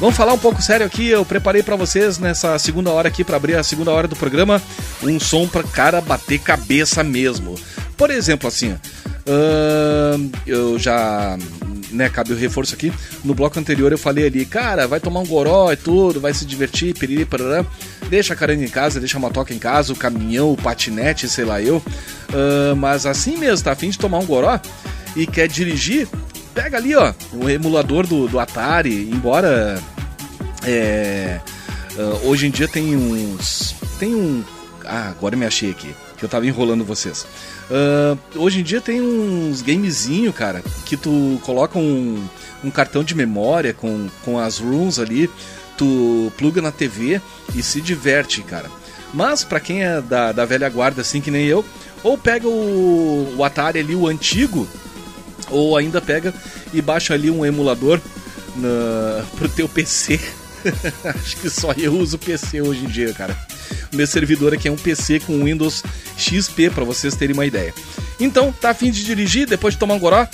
Vamos 0.00 0.16
falar 0.16 0.32
um 0.32 0.38
pouco 0.38 0.62
sério 0.62 0.86
aqui. 0.86 1.08
Eu 1.08 1.24
preparei 1.24 1.62
pra 1.62 1.74
vocês 1.74 2.18
nessa 2.18 2.58
segunda 2.58 2.90
hora 2.90 3.08
aqui, 3.08 3.24
pra 3.24 3.36
abrir 3.36 3.56
a 3.56 3.62
segunda 3.62 3.90
hora 3.90 4.06
do 4.06 4.14
programa, 4.14 4.62
um 5.02 5.18
som 5.18 5.48
pra 5.48 5.62
cara 5.62 6.00
bater 6.00 6.38
cabeça 6.38 7.02
mesmo. 7.02 7.56
Por 7.98 8.10
exemplo, 8.10 8.48
assim, 8.48 8.74
ahn, 9.26 10.30
eu 10.46 10.78
já. 10.78 11.36
Né, 11.90 12.08
cabe 12.08 12.32
o 12.32 12.36
reforço 12.36 12.74
aqui. 12.74 12.92
No 13.24 13.34
bloco 13.34 13.58
anterior 13.58 13.90
eu 13.90 13.98
falei 13.98 14.26
ali, 14.26 14.44
cara, 14.44 14.86
vai 14.86 15.00
tomar 15.00 15.20
um 15.20 15.26
goró 15.26 15.72
e 15.72 15.76
tudo, 15.76 16.20
vai 16.20 16.34
se 16.34 16.44
divertir, 16.44 16.94
piriri, 16.94 17.24
parará. 17.24 17.64
Deixa 18.08 18.34
a 18.34 18.36
caranga 18.36 18.62
em 18.62 18.68
casa, 18.68 19.00
deixa 19.00 19.16
a 19.16 19.20
motoca 19.20 19.54
em 19.54 19.58
casa, 19.58 19.92
o 19.92 19.96
caminhão, 19.96 20.52
o 20.52 20.56
patinete, 20.56 21.28
sei 21.28 21.44
lá 21.44 21.60
eu. 21.60 21.82
Ahn, 22.32 22.76
mas 22.76 23.04
assim 23.04 23.36
mesmo, 23.36 23.64
tá 23.64 23.72
afim 23.72 23.90
de 23.90 23.98
tomar 23.98 24.18
um 24.18 24.26
goró 24.26 24.60
e 25.16 25.26
quer 25.26 25.48
dirigir, 25.48 26.06
pega 26.54 26.76
ali, 26.76 26.94
ó, 26.94 27.12
o 27.32 27.48
emulador 27.48 28.06
do, 28.06 28.28
do 28.28 28.38
Atari, 28.38 29.10
embora 29.10 29.82
é, 30.64 31.40
ah, 31.98 32.20
hoje 32.24 32.46
em 32.46 32.50
dia 32.50 32.68
tem 32.68 32.96
uns. 32.96 33.74
Tem 33.98 34.14
um. 34.14 34.44
Ah, 34.90 35.10
agora 35.10 35.36
me 35.36 35.44
achei 35.44 35.70
aqui, 35.70 35.94
que 36.16 36.24
eu 36.24 36.28
tava 36.30 36.46
enrolando 36.46 36.82
vocês. 36.82 37.26
Ah, 37.70 38.16
hoje 38.34 38.60
em 38.60 38.62
dia 38.62 38.80
tem 38.80 39.02
uns 39.02 39.60
gamezinho, 39.60 40.32
cara, 40.32 40.62
que 40.86 40.96
tu 40.96 41.38
coloca 41.44 41.78
um, 41.78 42.26
um 42.64 42.70
cartão 42.70 43.04
de 43.04 43.14
memória 43.14 43.74
com, 43.74 44.08
com 44.24 44.38
as 44.38 44.58
runes 44.58 44.98
ali, 44.98 45.30
tu 45.76 46.32
pluga 46.38 46.62
na 46.62 46.72
TV 46.72 47.20
e 47.54 47.62
se 47.62 47.82
diverte, 47.82 48.40
cara. 48.42 48.70
Mas 49.12 49.44
pra 49.44 49.60
quem 49.60 49.84
é 49.84 50.00
da, 50.00 50.32
da 50.32 50.46
velha 50.46 50.68
guarda, 50.70 51.02
assim 51.02 51.20
que 51.20 51.30
nem 51.30 51.44
eu, 51.44 51.62
ou 52.02 52.16
pega 52.16 52.48
o, 52.48 53.34
o 53.36 53.44
Atari 53.44 53.78
ali, 53.78 53.94
o 53.94 54.06
antigo, 54.06 54.66
ou 55.50 55.76
ainda 55.76 56.00
pega 56.00 56.32
e 56.72 56.80
baixa 56.80 57.12
ali 57.12 57.30
um 57.30 57.44
emulador 57.44 58.00
na, 58.56 59.22
pro 59.36 59.48
teu 59.50 59.68
PC. 59.68 60.18
Acho 61.04 61.36
que 61.36 61.50
só 61.50 61.72
eu 61.72 61.94
uso 61.94 62.18
PC 62.18 62.62
hoje 62.62 62.84
em 62.84 62.88
dia, 62.88 63.12
cara. 63.12 63.36
Meu 63.92 64.06
servidor 64.06 64.52
aqui 64.52 64.68
é 64.68 64.72
um 64.72 64.76
PC 64.76 65.20
com 65.20 65.44
Windows 65.44 65.82
XP, 66.16 66.70
para 66.70 66.84
vocês 66.84 67.14
terem 67.14 67.34
uma 67.34 67.46
ideia. 67.46 67.72
Então, 68.20 68.52
tá 68.52 68.70
afim 68.70 68.90
de 68.90 69.04
dirigir 69.04 69.46
depois 69.46 69.74
de 69.74 69.80
tomar 69.80 69.94
um 69.94 69.98
goró? 69.98 70.26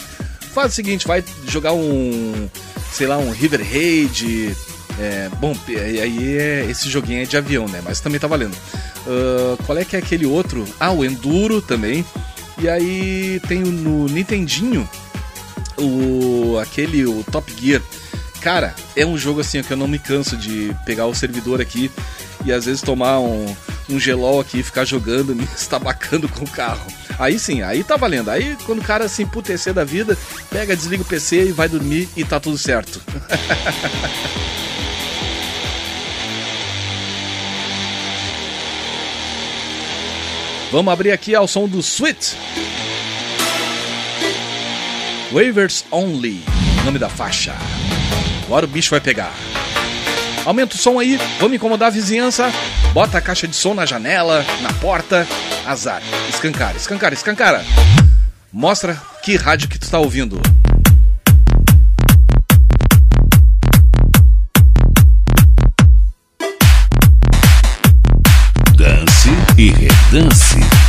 Faz 0.52 0.72
o 0.72 0.74
seguinte, 0.74 1.06
vai 1.06 1.24
jogar 1.48 1.72
um, 1.72 2.48
sei 2.92 3.06
lá, 3.06 3.18
um 3.18 3.30
River 3.30 3.60
Raid. 3.60 4.56
É, 4.98 5.28
bom, 5.40 5.56
aí 5.68 6.38
é, 6.38 6.66
esse 6.70 6.88
joguinho 6.88 7.22
é 7.22 7.24
de 7.24 7.36
avião, 7.36 7.66
né? 7.66 7.80
Mas 7.84 8.00
também 8.00 8.20
tá 8.20 8.26
valendo. 8.26 8.56
Ah, 9.06 9.56
qual 9.64 9.78
é 9.78 9.84
que 9.84 9.96
é 9.96 9.98
aquele 9.98 10.26
outro? 10.26 10.66
Ah, 10.78 10.92
o 10.92 11.04
Enduro 11.04 11.60
também. 11.60 12.04
E 12.58 12.68
aí 12.68 13.40
tem 13.48 13.60
no 13.60 14.06
Nintendinho 14.06 14.88
o 15.76 16.58
aquele 16.60 17.04
o 17.04 17.24
Top 17.24 17.52
Gear. 17.60 17.82
Cara, 18.40 18.74
é 18.94 19.04
um 19.04 19.16
jogo 19.16 19.40
assim 19.40 19.62
que 19.62 19.72
eu 19.72 19.76
não 19.76 19.88
me 19.88 19.98
canso 19.98 20.36
de 20.36 20.74
pegar 20.84 21.06
o 21.06 21.14
servidor 21.14 21.60
aqui 21.60 21.90
e 22.44 22.52
às 22.52 22.66
vezes 22.66 22.82
tomar 22.82 23.18
um, 23.20 23.46
um 23.88 23.98
gelol 23.98 24.40
aqui 24.40 24.60
e 24.60 24.62
ficar 24.62 24.84
jogando, 24.84 25.34
me 25.36 25.44
estabacando 25.56 26.28
com 26.28 26.44
o 26.44 26.50
carro. 26.50 26.86
Aí 27.18 27.38
sim, 27.38 27.62
aí 27.62 27.82
tá 27.84 27.96
valendo. 27.96 28.30
Aí 28.30 28.56
quando 28.64 28.80
o 28.80 28.84
cara 28.84 29.08
se 29.08 29.22
emputecer 29.22 29.72
da 29.72 29.84
vida, 29.84 30.18
pega, 30.50 30.76
desliga 30.76 31.02
o 31.02 31.06
PC 31.06 31.48
e 31.48 31.52
vai 31.52 31.68
dormir 31.68 32.08
e 32.16 32.24
tá 32.24 32.38
tudo 32.40 32.58
certo. 32.58 33.00
Vamos 40.70 40.92
abrir 40.92 41.12
aqui 41.12 41.36
ao 41.36 41.46
som 41.46 41.68
do 41.68 41.78
Sweet. 41.78 42.36
Waivers 45.32 45.84
Only, 45.90 46.42
nome 46.84 46.98
da 46.98 47.08
faixa. 47.08 47.54
Agora 48.44 48.66
o 48.66 48.68
bicho 48.68 48.90
vai 48.90 49.00
pegar. 49.00 49.32
Aumenta 50.44 50.74
o 50.74 50.78
som 50.78 50.98
aí, 50.98 51.18
vamos 51.40 51.56
incomodar 51.56 51.88
a 51.88 51.90
vizinhança. 51.90 52.52
Bota 52.92 53.16
a 53.16 53.20
caixa 53.20 53.48
de 53.48 53.56
som 53.56 53.72
na 53.72 53.86
janela, 53.86 54.44
na 54.60 54.72
porta. 54.74 55.26
Azar. 55.66 56.02
Escancara, 56.28 56.76
escancara, 56.76 57.14
escancara. 57.14 57.64
Mostra 58.52 59.00
que 59.22 59.36
rádio 59.36 59.68
que 59.68 59.78
tu 59.78 59.88
tá 59.90 59.98
ouvindo. 59.98 60.38
Dance 68.76 69.30
e 69.56 69.70
redance. 69.70 70.83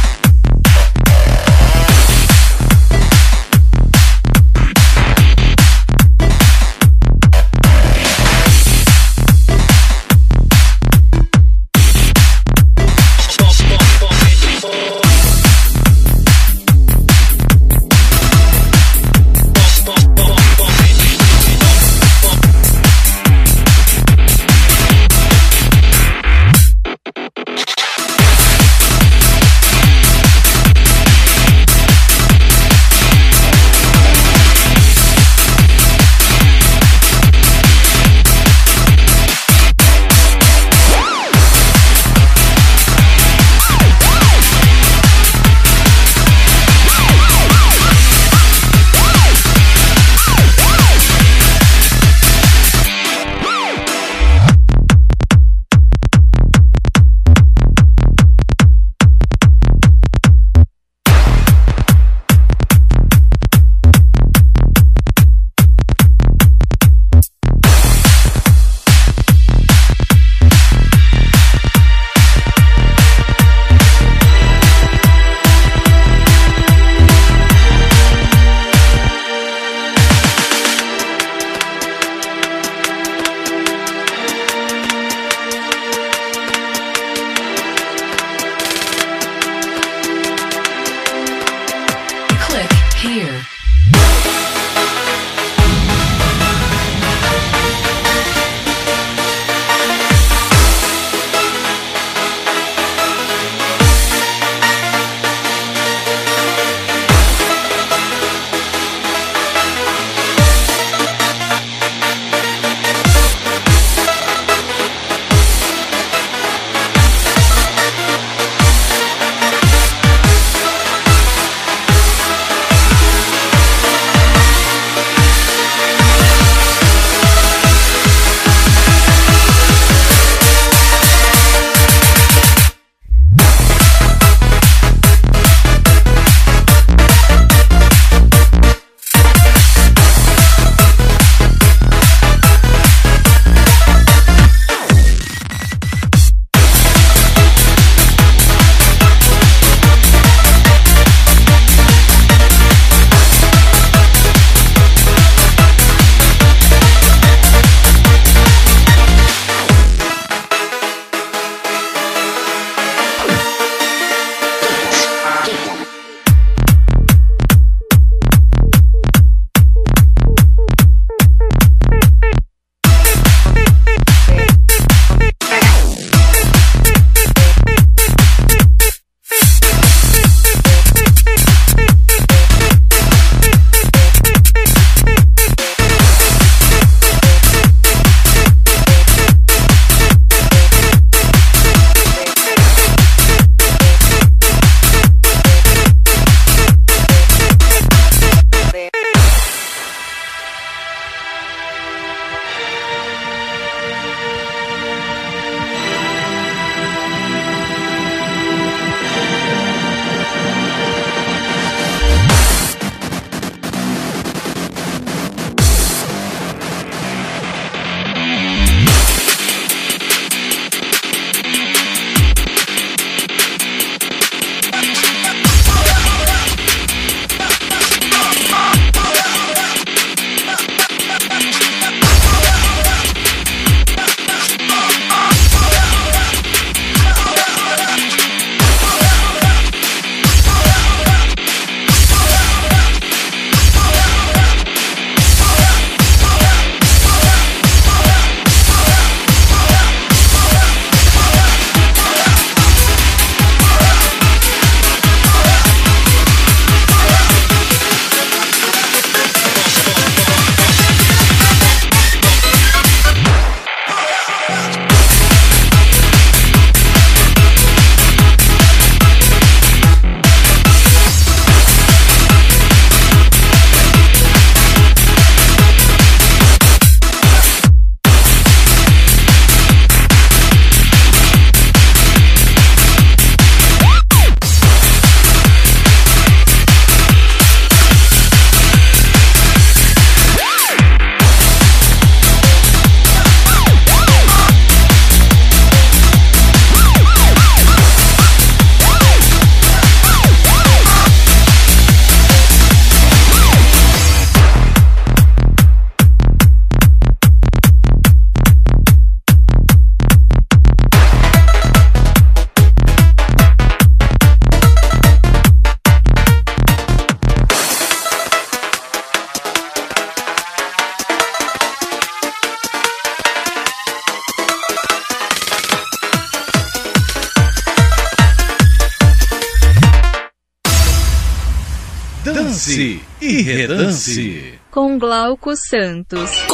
Glauco 334.98 335.56
Santos. 335.56 336.45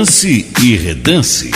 Dance 0.00 0.46
e 0.62 0.76
redance. 0.76 1.49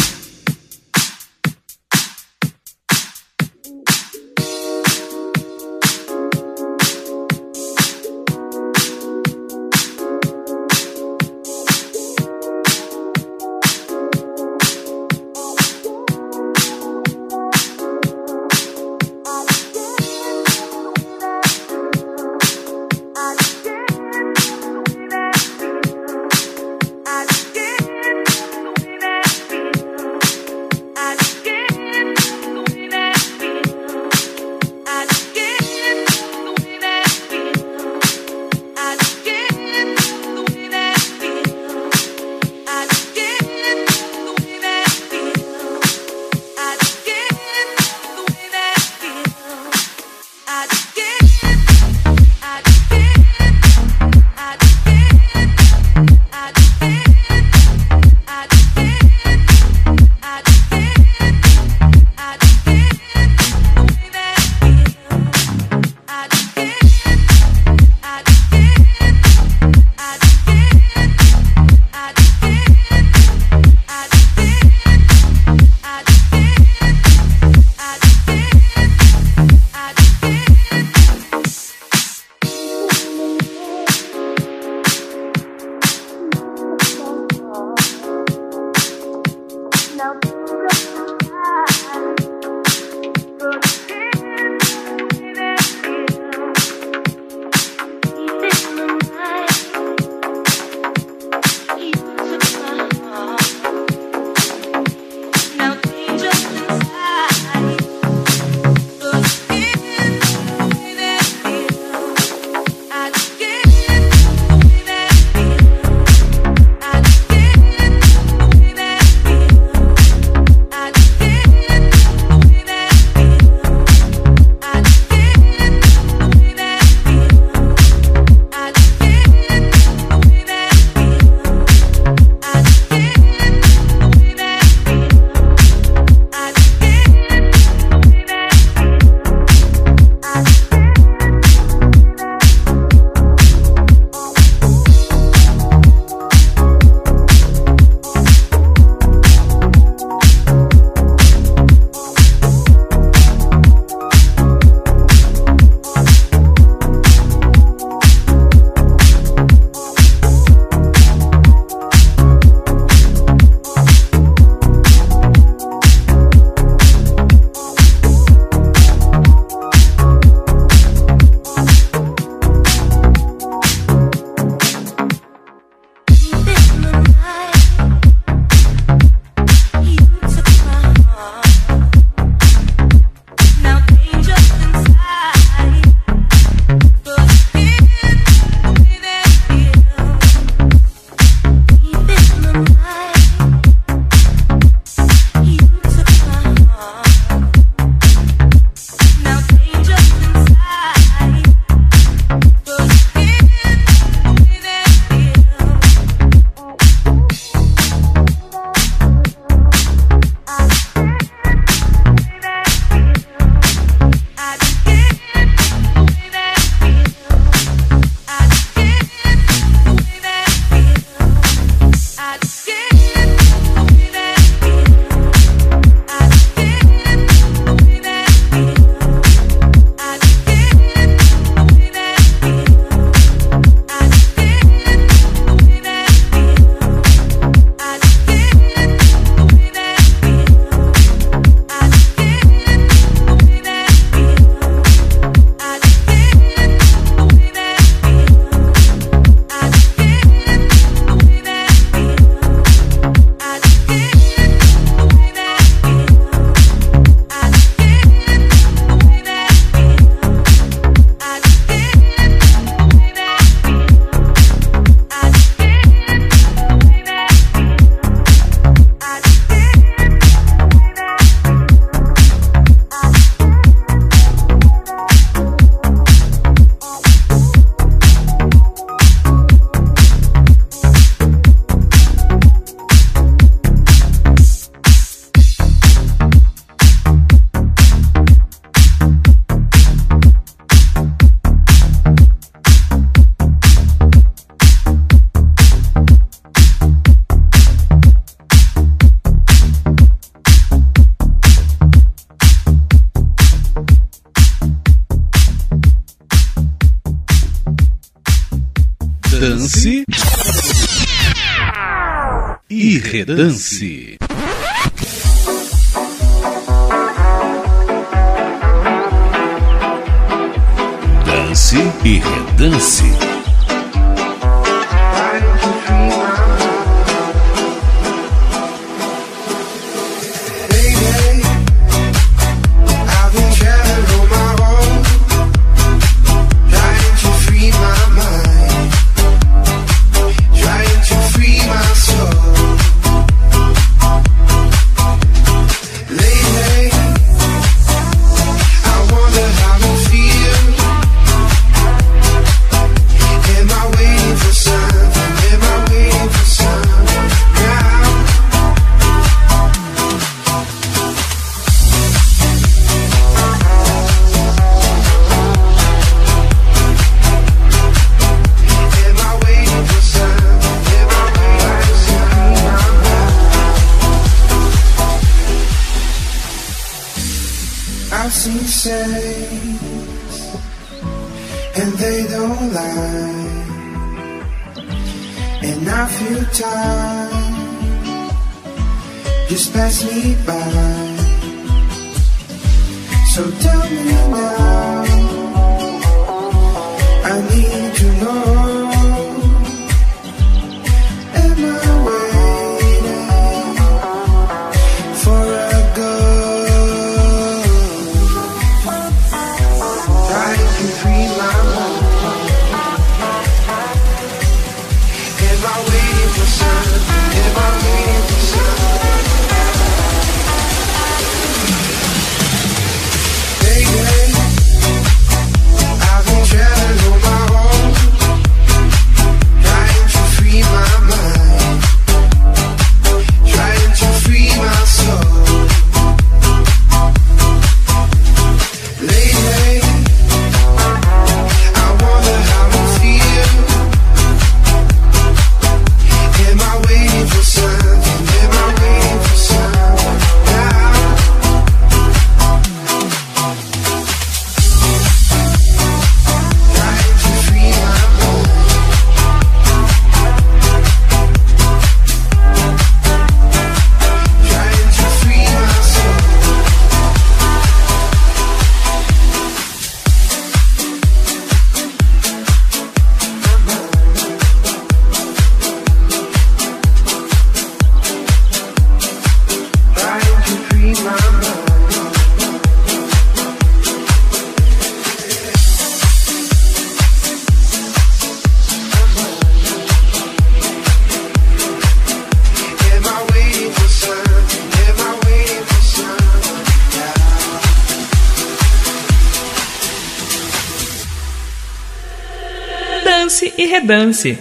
dance. 503.84 504.38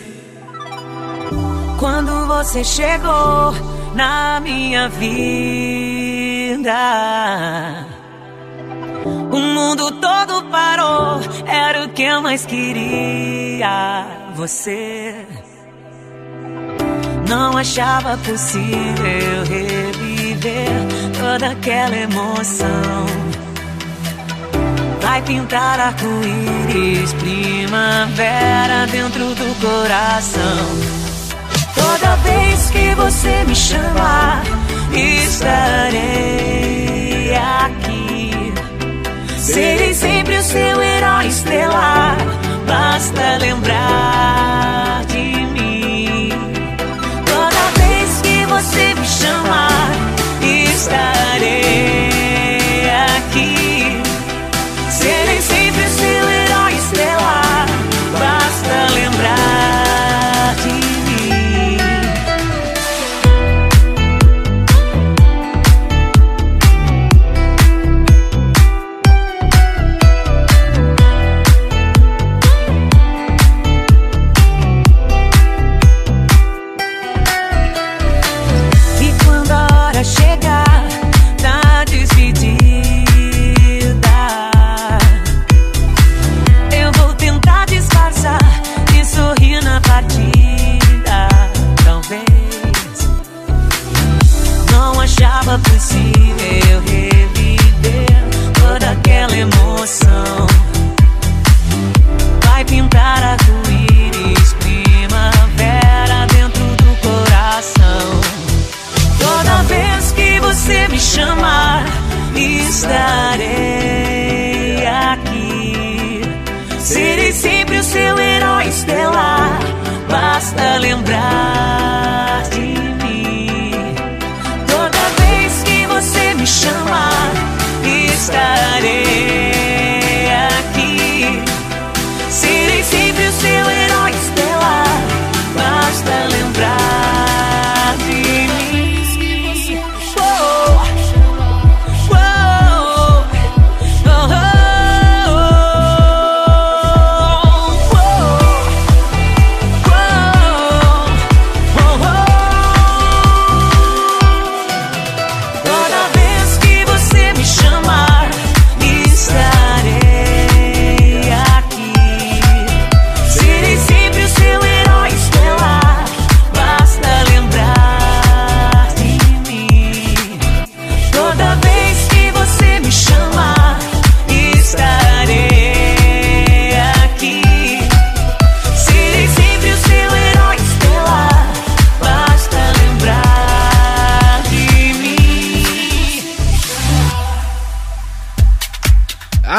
Quando 1.79 2.27
você 2.27 2.63
chegou 2.63 3.53
na 3.93 4.39
minha 4.39 4.89
vida, 4.89 6.73
o 9.31 9.37
mundo 9.37 9.91
todo 9.99 10.43
parou. 10.49 11.19
Era 11.45 11.85
o 11.85 11.89
que 11.89 12.03
eu 12.03 12.21
mais 12.21 12.45
queria. 12.45 14.05
Você 14.35 15.13
não 17.27 17.57
achava 17.57 18.17
possível 18.17 19.43
reviver 19.47 20.69
toda 21.19 21.51
aquela 21.51 21.95
emoção 21.95 23.22
vai 25.13 25.21
pintar 25.21 25.79
arco-íris, 25.79 27.13
primavera 27.13 28.87
dentro 28.87 29.35
do 29.35 29.55
coração. 29.61 30.65
Toda 31.75 32.15
vez 32.15 32.71
que 32.71 32.95
você 32.95 33.43
me 33.45 33.55
chama, 33.55 34.41
estarei 34.91 36.01
aqui. 37.35 38.31
Serei 39.37 39.93
sempre 39.93 40.35
o 40.39 40.43
seu 40.43 40.81
herói 40.81 41.27
estelar. 41.27 42.17
basta 42.65 43.37
lembrar 43.39 45.05
de 45.09 45.45
mim. 45.53 46.29
Toda 47.23 47.69
vez 47.77 48.19
que 48.23 48.45
você 48.47 48.95
me 48.95 49.05
chama, 49.05 49.67
estarei. 50.41 52.32
tienen 55.03 55.62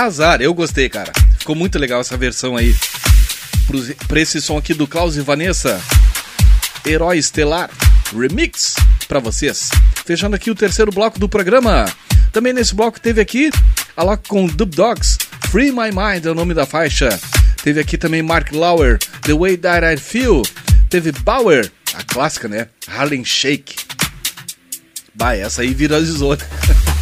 Azar, 0.05 0.43
eu 0.43 0.53
gostei, 0.53 0.89
cara. 0.89 1.13
Ficou 1.39 1.57
muito 1.57 1.79
legal 1.79 2.01
essa 2.01 2.17
versão 2.17 2.57
aí. 2.57 2.75
Pra 4.07 4.21
esse 4.21 4.41
som 4.41 4.59
aqui 4.59 4.75
do 4.75 4.87
Klaus 4.87 5.17
e 5.17 5.23
Vanessa. 5.23 5.81
Herói 6.85 7.17
Estelar 7.17 7.71
Remix 8.15 8.75
pra 9.09 9.19
vocês. 9.19 9.71
Fechando 10.05 10.37
aqui 10.37 10.51
o 10.51 10.55
terceiro 10.55 10.93
bloco 10.93 11.19
do 11.19 11.27
programa. 11.27 11.87
Também 12.33 12.53
nesse 12.53 12.75
bloco 12.75 13.01
teve 13.01 13.21
aqui 13.21 13.51
a 13.97 14.03
Lock 14.03 14.29
com 14.29 14.47
Dub 14.47 14.75
Dogs. 14.75 15.17
Free 15.51 15.73
My 15.73 15.91
Mind 15.91 16.27
é 16.27 16.31
o 16.31 16.35
nome 16.35 16.53
da 16.53 16.67
faixa. 16.67 17.19
Teve 17.63 17.81
aqui 17.81 17.97
também 17.97 18.23
Mark 18.23 18.53
Lauer, 18.53 18.99
The 19.23 19.33
Way 19.33 19.57
That 19.57 19.87
I 19.87 19.97
Feel. 19.97 20.43
Teve 20.91 21.13
Bauer, 21.13 21.73
a 21.95 22.03
clássica, 22.03 22.47
né? 22.47 22.69
Harlem 22.87 23.25
Shake. 23.25 23.77
Bah, 25.15 25.35
essa 25.35 25.63
aí 25.63 25.73
viralizou, 25.73 26.37
né? 26.37 26.45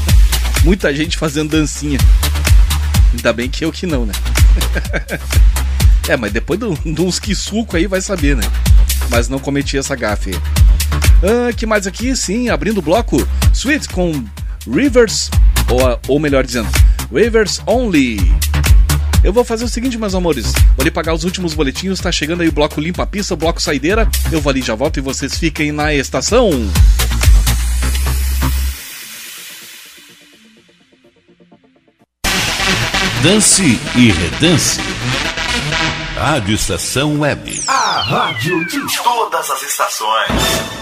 Muita 0.62 0.95
gente 0.95 1.19
fazendo 1.19 1.51
dancinha. 1.51 1.99
Ainda 3.12 3.32
bem 3.32 3.48
que 3.48 3.64
eu 3.64 3.72
que 3.72 3.86
não, 3.86 4.06
né? 4.06 4.12
é, 6.09 6.16
mas 6.16 6.32
depois 6.32 6.59
de 6.59 6.66
de 6.93 7.01
uns 7.01 7.18
que 7.18 7.34
suco 7.34 7.76
aí 7.76 7.86
vai 7.86 8.01
saber, 8.01 8.36
né? 8.36 8.44
Mas 9.10 9.28
não 9.28 9.39
cometi 9.39 9.76
essa 9.76 9.94
gafe. 9.94 10.30
Ah, 11.22 11.52
que 11.52 11.66
mais 11.66 11.86
aqui? 11.86 12.16
Sim, 12.16 12.48
abrindo 12.48 12.78
o 12.78 12.82
bloco. 12.82 13.26
Sweet 13.52 13.89
com 13.89 14.24
Rivers, 14.66 15.30
ou, 15.70 16.01
ou 16.09 16.18
melhor 16.20 16.44
dizendo, 16.44 16.68
Rivers 17.12 17.60
Only. 17.66 18.18
Eu 19.22 19.32
vou 19.32 19.44
fazer 19.44 19.64
o 19.64 19.68
seguinte, 19.68 19.97
meus 19.97 20.16
amores. 20.16 20.52
Vou 20.52 20.80
ali 20.80 20.90
pagar 20.90 21.14
os 21.14 21.22
últimos 21.22 21.55
boletinhos. 21.55 22.01
Tá 22.01 22.10
chegando 22.10 22.40
aí 22.40 22.48
o 22.48 22.52
bloco 22.52 22.80
Limpa 22.80 23.06
Pista, 23.06 23.34
o 23.34 23.36
bloco 23.36 23.62
Saideira. 23.62 24.09
Eu 24.32 24.40
vou 24.40 24.51
ali, 24.51 24.62
já 24.62 24.74
volto 24.74 24.97
e 24.97 25.01
vocês 25.01 25.39
fiquem 25.39 25.70
na 25.70 25.94
estação. 25.94 26.51
Dance 33.23 33.78
e 33.94 34.11
Redance. 34.11 34.81
Rádio 36.23 36.55
Estação 36.55 37.19
Web. 37.19 37.65
A 37.66 38.01
rádio 38.01 38.65
de 38.66 38.78
todas 39.03 39.51
as 39.51 39.61
estações. 39.65 40.73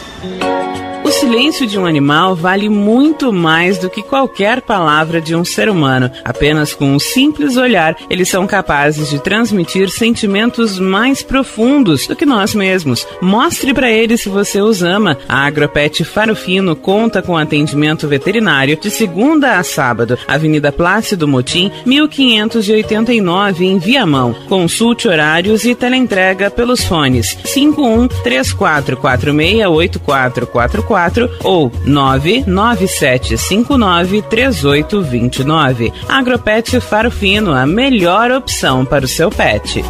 O 1.10 1.12
silêncio 1.12 1.66
de 1.66 1.76
um 1.76 1.86
animal 1.86 2.36
vale 2.36 2.68
muito 2.68 3.32
mais 3.32 3.78
do 3.78 3.90
que 3.90 4.00
qualquer 4.00 4.60
palavra 4.60 5.20
de 5.20 5.34
um 5.34 5.44
ser 5.44 5.68
humano. 5.68 6.08
Apenas 6.24 6.72
com 6.72 6.94
um 6.94 7.00
simples 7.00 7.56
olhar, 7.56 7.96
eles 8.08 8.28
são 8.28 8.46
capazes 8.46 9.10
de 9.10 9.18
transmitir 9.18 9.90
sentimentos 9.90 10.78
mais 10.78 11.20
profundos 11.20 12.06
do 12.06 12.14
que 12.14 12.24
nós 12.24 12.54
mesmos. 12.54 13.04
Mostre 13.20 13.74
para 13.74 13.90
eles 13.90 14.20
se 14.20 14.28
você 14.28 14.60
os 14.60 14.84
ama. 14.84 15.18
A 15.28 15.46
Agropet 15.46 16.04
Faro 16.04 16.36
Fino 16.36 16.76
conta 16.76 17.20
com 17.20 17.36
atendimento 17.36 18.06
veterinário 18.06 18.78
de 18.80 18.88
segunda 18.88 19.58
a 19.58 19.64
sábado, 19.64 20.16
Avenida 20.28 20.70
Plácido 20.70 21.26
Motim, 21.26 21.72
1589 21.84 23.66
em 23.66 23.78
Viamão. 23.80 24.32
Consulte 24.48 25.08
horários 25.30 25.64
e 25.64 25.74
teleentrega 25.76 26.50
pelos 26.50 26.84
fones 26.84 27.38
51 27.44 28.08
3446 28.08 29.64
8444 29.66 31.30
ou 31.44 31.70
99759 31.84 34.22
3829. 34.22 35.92
Agropet 36.08 36.80
Faro 36.80 37.12
Fino, 37.12 37.52
a 37.52 37.64
melhor 37.64 38.32
opção 38.32 38.84
para 38.84 39.04
o 39.04 39.08
seu 39.08 39.30
pet. 39.30 39.84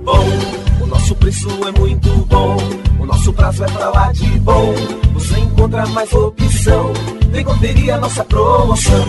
Bom, 0.00 0.26
o 0.80 0.86
nosso 0.86 1.14
preço 1.14 1.48
é 1.66 1.72
muito 1.78 2.10
bom. 2.26 2.58
O 2.98 3.06
nosso 3.06 3.32
prazo 3.32 3.64
é 3.64 3.66
pra 3.66 3.88
lá 3.88 4.12
de 4.12 4.26
bom. 4.40 4.74
Você 5.14 5.38
encontra 5.38 5.86
mais 5.86 6.12
opção. 6.12 6.92
Vem 7.30 7.42
conferir 7.44 7.94
a 7.94 7.98
nossa 7.98 8.22
promoção. 8.24 9.08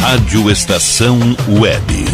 Rádio 0.00 0.50
Estação 0.50 1.18
Web. 1.48 2.04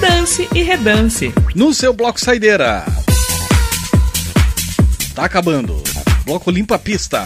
Dance 0.00 0.48
e 0.54 0.62
redance. 0.62 1.34
No 1.56 1.74
seu 1.74 1.92
bloco 1.92 2.20
saideira. 2.20 2.84
Tá 5.14 5.24
acabando. 5.24 5.82
Bloco 6.28 6.50
limpa 6.50 6.74
a 6.74 6.78
pista. 6.78 7.24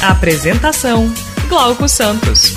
Apresentação: 0.00 1.12
Glauco 1.48 1.88
Santos. 1.88 2.54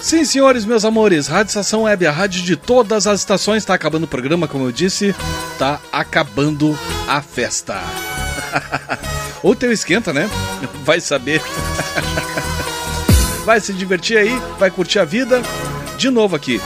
Sim, 0.00 0.24
senhores, 0.24 0.64
meus 0.64 0.82
amores, 0.82 1.26
Rádio 1.26 1.50
Estação 1.50 1.82
Web, 1.82 2.06
a 2.06 2.10
rádio 2.10 2.40
de 2.40 2.56
todas 2.56 3.06
as 3.06 3.20
estações, 3.20 3.66
tá 3.66 3.74
acabando 3.74 4.04
o 4.04 4.08
programa, 4.08 4.48
como 4.48 4.64
eu 4.64 4.72
disse, 4.72 5.14
tá 5.58 5.78
acabando 5.92 6.74
a 7.06 7.20
festa. 7.20 7.78
Ou 9.44 9.54
teu 9.54 9.70
esquenta, 9.70 10.10
né? 10.10 10.26
Vai 10.86 11.02
saber. 11.02 11.42
Vai 13.44 13.60
se 13.60 13.74
divertir 13.74 14.16
aí, 14.16 14.42
vai 14.58 14.70
curtir 14.70 15.00
a 15.00 15.04
vida. 15.04 15.42
De 15.98 16.10
novo 16.10 16.34
aqui, 16.34 16.60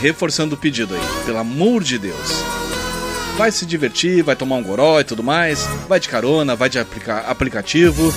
reforçando 0.00 0.54
o 0.54 0.58
pedido 0.58 0.94
aí, 0.94 1.24
pelo 1.24 1.38
amor 1.38 1.82
de 1.82 1.98
Deus. 1.98 2.44
Vai 3.36 3.52
se 3.52 3.66
divertir, 3.66 4.22
vai 4.22 4.34
tomar 4.34 4.56
um 4.56 4.62
goró 4.62 5.00
e 5.00 5.04
tudo 5.04 5.22
mais, 5.22 5.66
vai 5.88 6.00
de 6.00 6.08
carona, 6.08 6.56
vai 6.56 6.68
de 6.68 6.78
aplica 6.78 7.18
aplicativo, 7.18 8.12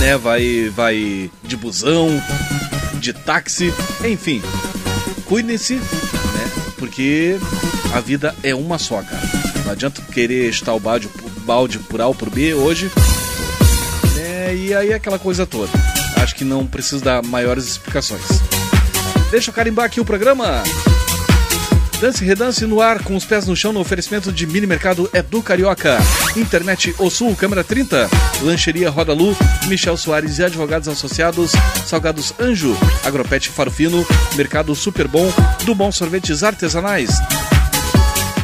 né? 0.00 0.16
Vai, 0.16 0.70
vai 0.74 1.30
de 1.42 1.56
busão, 1.56 2.22
de 2.94 3.12
táxi, 3.12 3.72
enfim. 4.04 4.42
Cuidem-se, 5.24 5.74
né? 5.74 6.50
Porque 6.76 7.36
a 7.94 8.00
vida 8.00 8.34
é 8.42 8.54
uma 8.54 8.78
só, 8.78 9.02
cara. 9.02 9.22
Não 9.64 9.72
adianta 9.72 10.02
querer 10.12 10.48
estar 10.48 10.72
o 10.72 10.80
balde, 10.80 11.08
balde 11.44 11.78
por 11.78 12.00
A 12.00 12.06
ou 12.06 12.14
por 12.14 12.30
B 12.30 12.54
hoje. 12.54 12.90
Né? 14.16 14.56
E 14.56 14.74
aí 14.74 14.92
aquela 14.92 15.18
coisa 15.18 15.46
toda. 15.46 15.70
Acho 16.16 16.34
que 16.34 16.44
não 16.44 16.66
preciso 16.66 17.04
dar 17.04 17.22
maiores 17.22 17.66
explicações. 17.66 18.57
Deixa 19.30 19.50
eu 19.50 19.54
carimbar 19.54 19.84
aqui 19.84 20.00
o 20.00 20.04
programa. 20.04 20.62
Dance 22.00 22.24
Redance 22.24 22.64
no 22.64 22.80
ar, 22.80 23.02
com 23.02 23.16
os 23.16 23.24
pés 23.24 23.46
no 23.46 23.56
chão 23.56 23.72
no 23.72 23.80
oferecimento 23.80 24.30
de 24.32 24.46
Mini 24.46 24.66
Mercado 24.66 25.10
Edu 25.12 25.42
Carioca. 25.42 25.98
Internet 26.36 26.94
O 26.96 27.10
Sul, 27.10 27.34
câmera 27.34 27.64
30. 27.64 28.08
Lancheria 28.40 28.88
Roda 28.88 29.12
Lu, 29.12 29.36
Michel 29.66 29.96
Soares 29.96 30.38
e 30.38 30.44
Advogados 30.44 30.86
Associados. 30.86 31.52
Salgados 31.84 32.32
Anjo, 32.40 32.76
Agropet 33.04 33.50
Farofino, 33.50 34.06
Mercado 34.36 34.74
Super 34.74 35.08
Bom, 35.08 35.30
do 35.64 35.74
Bom 35.74 35.90
Sorvetes 35.90 36.44
Artesanais. 36.44 37.10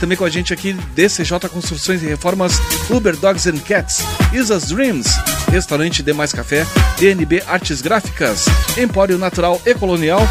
Também 0.00 0.18
com 0.18 0.24
a 0.24 0.30
gente 0.30 0.52
aqui, 0.52 0.74
DCJ 0.94 1.48
Construções 1.48 2.02
e 2.02 2.06
Reformas, 2.06 2.60
Uber 2.90 3.16
Dogs 3.16 3.48
and 3.48 3.58
Cats, 3.58 4.00
Isa's 4.32 4.66
Dreams, 4.66 5.08
Restaurante 5.50 6.02
D 6.02 6.12
Mais 6.12 6.32
Café, 6.32 6.66
DNB 6.98 7.42
Artes 7.46 7.80
Gráficas, 7.80 8.46
Empório 8.76 9.16
Natural 9.16 9.62
e 9.64 9.72
Colonial, 9.74 10.28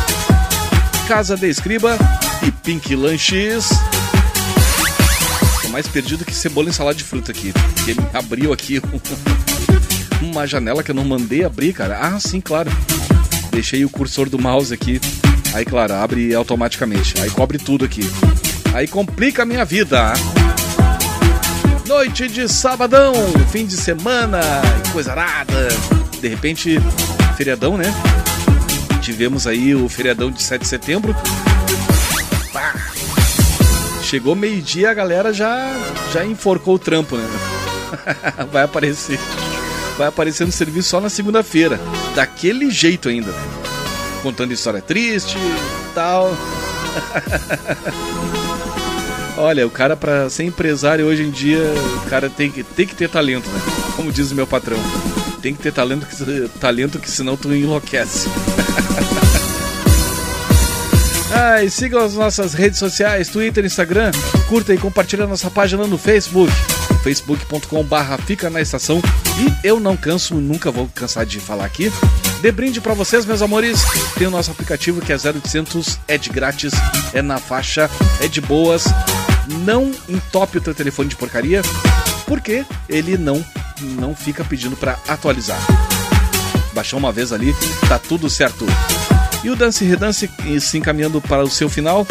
Casa 1.07 1.35
de 1.35 1.47
Escriba 1.49 1.97
e 2.45 2.51
Pink 2.51 2.95
Lanches. 2.95 3.67
Tô 5.61 5.67
mais 5.69 5.87
perdido 5.87 6.23
que 6.25 6.33
cebola 6.33 6.69
em 6.69 6.71
salada 6.71 6.95
de 6.97 7.03
fruta 7.03 7.31
aqui. 7.31 7.51
Porque 7.75 7.95
abriu 8.13 8.53
aqui 8.53 8.79
um- 10.21 10.25
uma 10.31 10.47
janela 10.47 10.81
que 10.83 10.91
eu 10.91 10.95
não 10.95 11.03
mandei 11.05 11.43
abrir, 11.43 11.73
cara. 11.73 11.99
Ah, 12.01 12.19
sim, 12.19 12.39
claro. 12.39 12.71
Deixei 13.51 13.83
o 13.85 13.89
cursor 13.89 14.29
do 14.29 14.39
mouse 14.39 14.73
aqui. 14.73 14.99
Aí, 15.53 15.65
claro, 15.65 15.93
abre 15.93 16.33
automaticamente. 16.33 17.19
Aí 17.21 17.29
cobre 17.29 17.57
tudo 17.57 17.85
aqui. 17.85 18.09
Aí 18.73 18.87
complica 18.87 19.43
a 19.43 19.45
minha 19.45 19.65
vida. 19.65 20.13
Noite 21.85 22.27
de 22.27 22.47
sabadão, 22.47 23.13
fim 23.51 23.65
de 23.65 23.75
semana, 23.77 24.39
coisa 24.91 25.11
arada. 25.11 25.67
De 26.19 26.27
repente, 26.29 26.79
feriadão, 27.37 27.77
né? 27.77 27.93
Tivemos 29.03 29.45
aí 29.45 29.75
o 29.75 29.89
feriadão 29.89 30.31
de 30.31 30.41
7 30.41 30.61
de 30.61 30.67
setembro. 30.67 31.13
Pá. 32.53 32.73
Chegou 34.01 34.33
meio-dia, 34.33 34.91
a 34.91 34.93
galera 34.93 35.33
já, 35.33 35.75
já 36.13 36.25
enforcou 36.25 36.75
o 36.75 36.79
trampo, 36.79 37.17
né? 37.17 37.27
Vai 38.49 38.63
aparecer. 38.63 39.19
Vai 39.97 40.07
aparecer 40.07 40.45
no 40.45 40.53
serviço 40.53 40.87
só 40.87 41.01
na 41.01 41.09
segunda-feira. 41.09 41.81
Daquele 42.15 42.71
jeito 42.71 43.09
ainda. 43.09 43.33
Contando 44.21 44.53
história 44.53 44.81
triste 44.81 45.37
tal. 45.93 46.31
Olha, 49.35 49.67
o 49.67 49.69
cara 49.69 49.97
pra 49.97 50.29
ser 50.29 50.43
empresário 50.43 51.05
hoje 51.05 51.23
em 51.23 51.31
dia, 51.31 51.59
o 52.05 52.09
cara 52.09 52.29
tem 52.29 52.49
que, 52.49 52.63
tem 52.63 52.87
que 52.87 52.95
ter 52.95 53.09
talento, 53.09 53.49
né? 53.49 53.59
Como 53.97 54.13
diz 54.13 54.31
o 54.31 54.35
meu 54.35 54.47
patrão. 54.47 54.77
Tem 55.41 55.53
que 55.53 55.61
ter 55.61 55.73
talento 55.73 56.05
que, 56.05 56.47
talento 56.59 56.99
que 56.99 57.11
senão 57.11 57.35
tu 57.35 57.53
enlouquece. 57.53 58.29
E 61.63 61.69
sigam 61.69 62.03
as 62.03 62.13
nossas 62.13 62.53
redes 62.53 62.79
sociais, 62.79 63.27
Twitter, 63.27 63.65
Instagram. 63.65 64.11
Curta 64.47 64.73
e 64.73 64.77
compartilha 64.77 65.27
nossa 65.27 65.51
página 65.51 65.85
no 65.85 65.97
Facebook. 65.97 66.51
facebook.com 67.03 67.85
fica 68.25 68.49
na 68.49 68.61
estação. 68.61 69.01
E 69.37 69.67
eu 69.67 69.79
não 69.79 69.97
canso, 69.97 70.35
nunca 70.35 70.71
vou 70.71 70.89
cansar 70.95 71.25
de 71.25 71.39
falar 71.39 71.65
aqui. 71.65 71.91
De 72.41 72.51
brinde 72.51 72.79
pra 72.79 72.93
vocês, 72.93 73.25
meus 73.25 73.41
amores, 73.41 73.81
tem 74.17 74.25
o 74.25 74.31
nosso 74.31 74.51
aplicativo 74.51 75.01
que 75.01 75.11
é 75.11 75.15
0800, 75.15 75.99
é 76.07 76.17
de 76.17 76.29
grátis, 76.29 76.73
é 77.13 77.21
na 77.21 77.37
faixa, 77.37 77.89
é 78.21 78.27
de 78.27 78.39
boas. 78.39 78.85
Não 79.65 79.91
entope 80.07 80.59
o 80.59 80.61
teu 80.61 80.73
telefone 80.73 81.09
de 81.09 81.15
porcaria, 81.17 81.61
porque 82.25 82.65
ele 82.87 83.17
não, 83.17 83.43
não 83.81 84.15
fica 84.15 84.45
pedindo 84.45 84.77
pra 84.77 84.97
atualizar. 85.07 85.59
Baixou 86.73 86.97
uma 86.97 87.11
vez 87.11 87.33
ali, 87.33 87.53
tá 87.87 87.99
tudo 87.99 88.29
certo. 88.29 88.65
E 89.43 89.49
o 89.49 89.55
Dance 89.55 89.83
Redance 89.83 90.29
se 90.61 90.77
encaminhando 90.77 91.21
para 91.21 91.43
o 91.43 91.49
seu 91.49 91.69
final. 91.69 92.07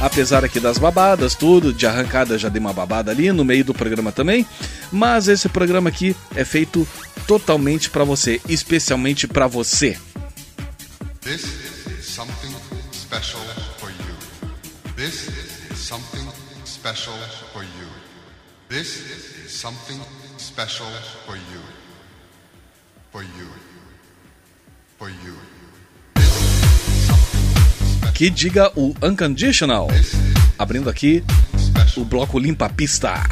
Apesar 0.00 0.44
aqui 0.44 0.60
das 0.60 0.76
babadas, 0.76 1.34
tudo, 1.34 1.72
de 1.72 1.86
arrancada 1.86 2.38
já 2.38 2.50
dei 2.50 2.60
uma 2.60 2.72
babada 2.72 3.10
ali 3.10 3.32
no 3.32 3.44
meio 3.44 3.64
do 3.64 3.72
programa 3.72 4.12
também. 4.12 4.46
Mas 4.92 5.26
esse 5.26 5.48
programa 5.48 5.88
aqui 5.88 6.14
é 6.34 6.44
feito 6.44 6.86
totalmente 7.26 7.88
para 7.88 8.04
você, 8.04 8.40
especialmente 8.48 9.26
para 9.26 9.46
você. 9.46 9.98
This 11.22 11.44
is 11.98 12.04
something 12.04 12.54
special 12.92 13.40
for 13.78 13.90
you. 13.90 14.94
This 14.96 15.28
is 15.28 15.78
something 15.78 16.28
special 16.64 17.14
for 17.52 17.62
you. 17.62 17.88
This 18.68 18.96
is 19.46 19.50
something 19.50 20.00
special 20.38 20.86
for 21.24 21.36
you. 21.36 21.62
For 23.10 23.22
you. 23.22 23.48
For 24.98 25.08
you. 25.08 25.55
Que 28.14 28.30
diga 28.30 28.70
o 28.74 28.94
Unconditional. 29.02 29.88
Abrindo 30.58 30.88
aqui 30.88 31.22
o 31.96 32.04
bloco 32.04 32.38
Limpa 32.38 32.68
Pista. 32.68 33.22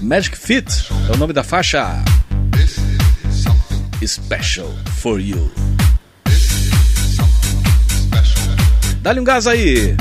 Magic 0.00 0.36
Fit 0.36 0.66
é 1.08 1.12
o 1.12 1.16
nome 1.16 1.32
da 1.32 1.42
faixa. 1.42 2.02
Special 4.06 4.72
for 4.98 5.20
you. 5.20 5.50
Dá-lhe 9.00 9.20
um 9.20 9.24
gás 9.24 9.46
aí. 9.46 9.96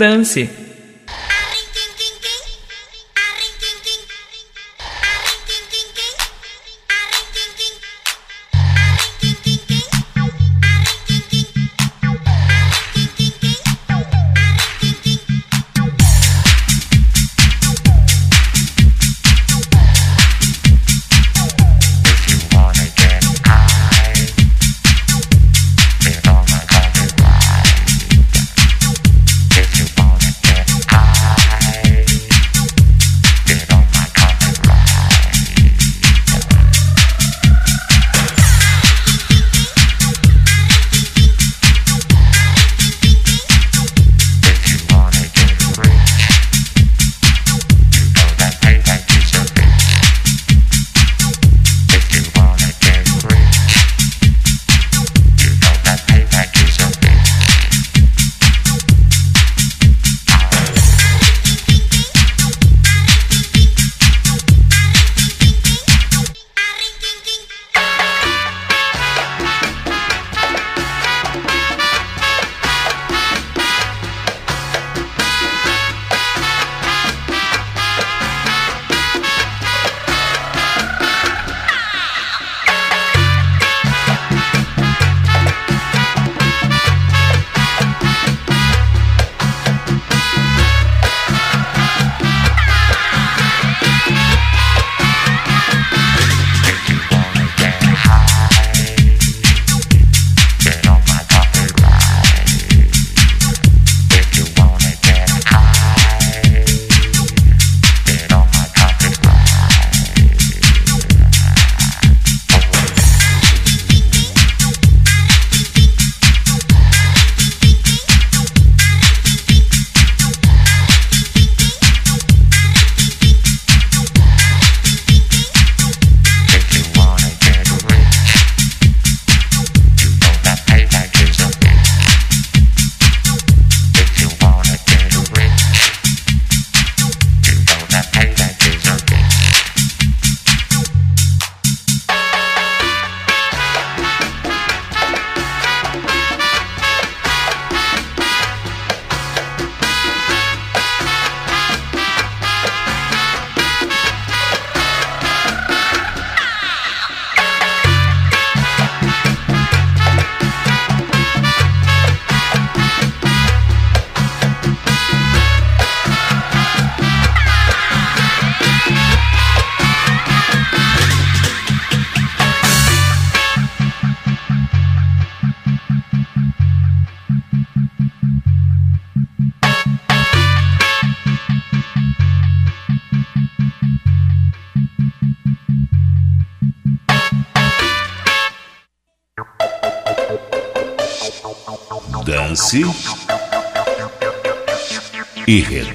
Dance 0.00 0.48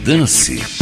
e 0.07 0.74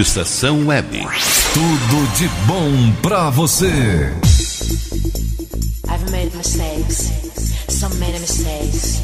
Rádio 0.00 0.02
Estação 0.02 0.66
Web. 0.66 1.06
Tudo 1.52 2.16
de 2.16 2.28
bom 2.46 2.92
pra 3.02 3.28
você. 3.28 3.66
I've 5.88 6.10
made 6.10 6.34
mistakes, 6.36 7.10
some 7.68 7.94
made 7.98 8.18
mistakes, 8.18 9.02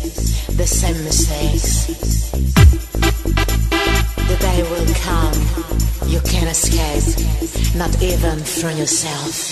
the 0.57 0.67
same 0.67 0.99
mistakes. 1.05 1.87
The 4.27 4.37
day 4.41 4.63
will 4.63 4.87
come, 5.05 6.11
you 6.11 6.21
can't 6.23 6.51
escape, 6.51 7.05
not 7.77 8.03
even 8.03 8.39
from 8.39 8.79
yourself. 8.79 9.46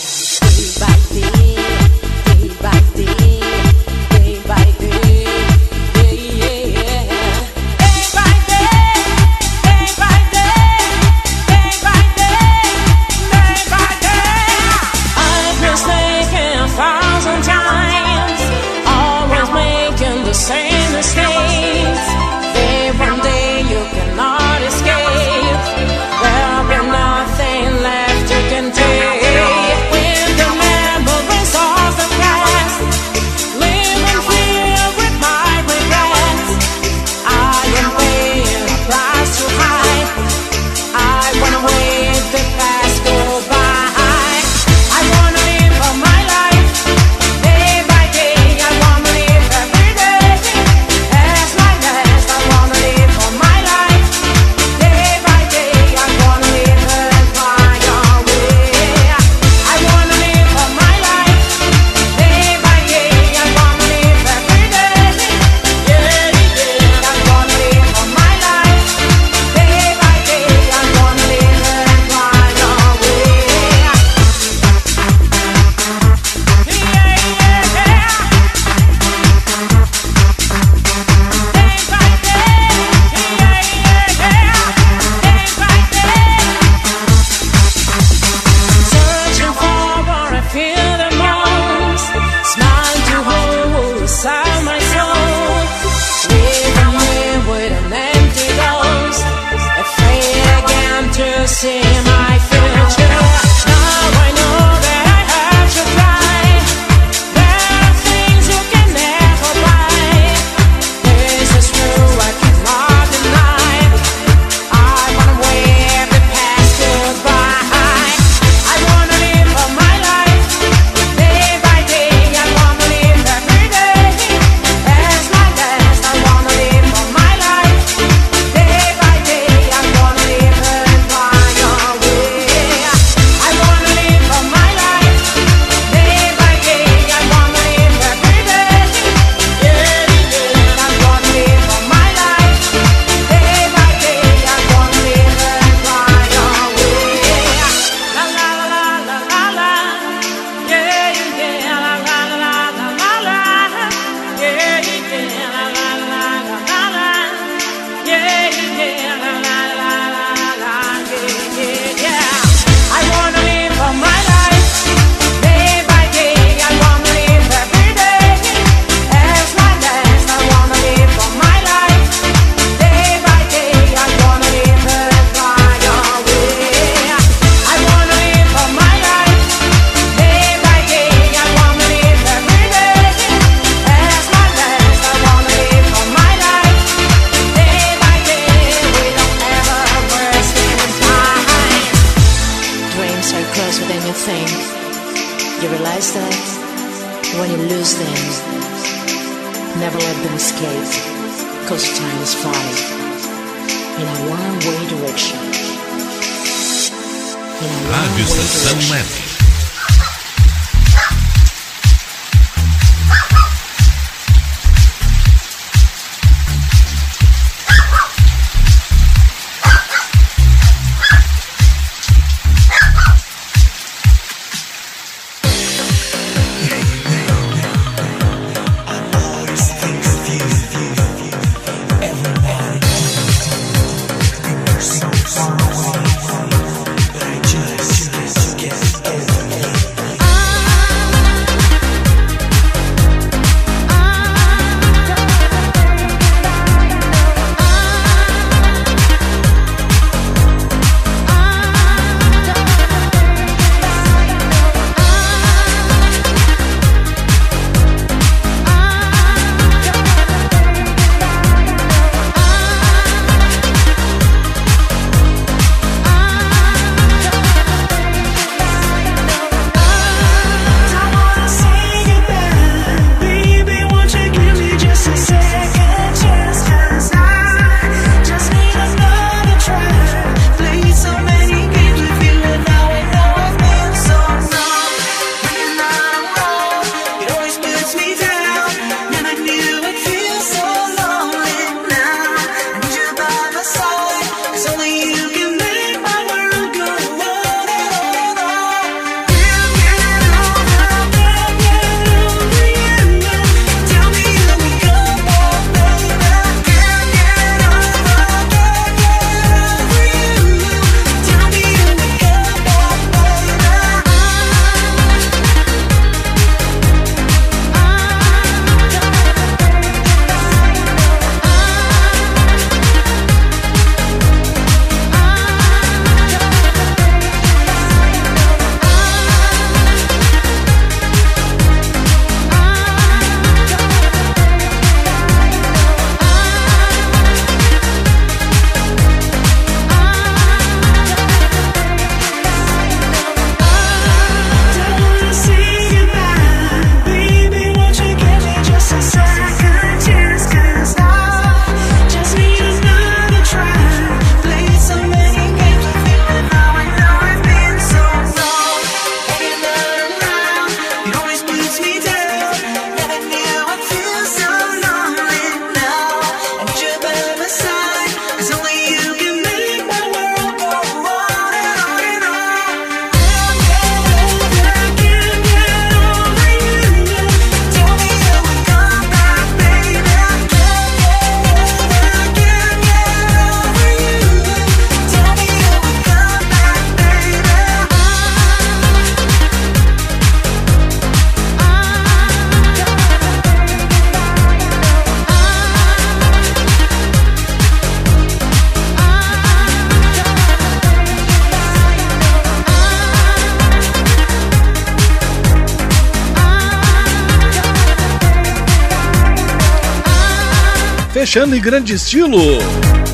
Fechando 411.44 411.56
em 411.56 411.60
grande 411.60 411.94
estilo, 411.94 412.38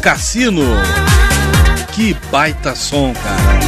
Cassino. 0.01 0.62
Que 1.93 2.15
baita 2.31 2.74
som, 2.74 3.12
cara. 3.12 3.61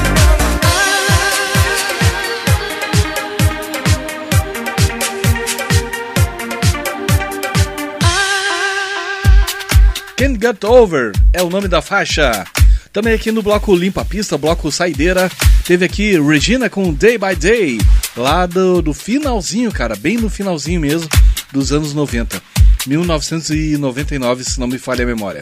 Can't 10.16 10.38
Get 10.40 10.64
Over 10.64 11.12
é 11.32 11.42
o 11.42 11.50
nome 11.50 11.66
da 11.66 11.82
faixa. 11.82 12.44
Também 12.92 13.14
aqui 13.14 13.32
no 13.32 13.42
bloco 13.42 13.74
Limpa 13.74 14.04
Pista, 14.04 14.36
bloco 14.36 14.70
Saideira, 14.70 15.30
teve 15.64 15.84
aqui 15.84 16.20
Regina 16.20 16.68
com 16.68 16.92
Day 16.92 17.16
by 17.16 17.34
Day, 17.34 17.80
lá 18.14 18.44
do, 18.44 18.82
do 18.82 18.92
finalzinho, 18.92 19.72
cara, 19.72 19.96
bem 19.96 20.18
no 20.18 20.28
finalzinho 20.28 20.78
mesmo, 20.78 21.08
dos 21.50 21.72
anos 21.72 21.94
90. 21.94 22.41
1999, 22.86 24.44
se 24.44 24.58
não 24.60 24.66
me 24.66 24.78
falha 24.78 25.04
a 25.04 25.06
memória. 25.06 25.40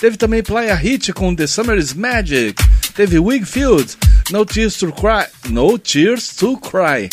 Teve 0.00 0.16
também 0.16 0.42
Playa 0.42 0.74
Hit 0.74 1.12
com 1.12 1.34
The 1.34 1.46
Summer 1.46 1.78
is 1.78 1.94
Magic. 1.94 2.54
Teve 2.94 3.18
Wigfield, 3.18 3.96
No 4.30 4.44
Tears 4.44 4.76
to 4.76 4.92
Cry. 4.92 5.26
No 5.48 5.78
Tears 5.78 6.36
to 6.36 6.58
Cry. 6.58 7.08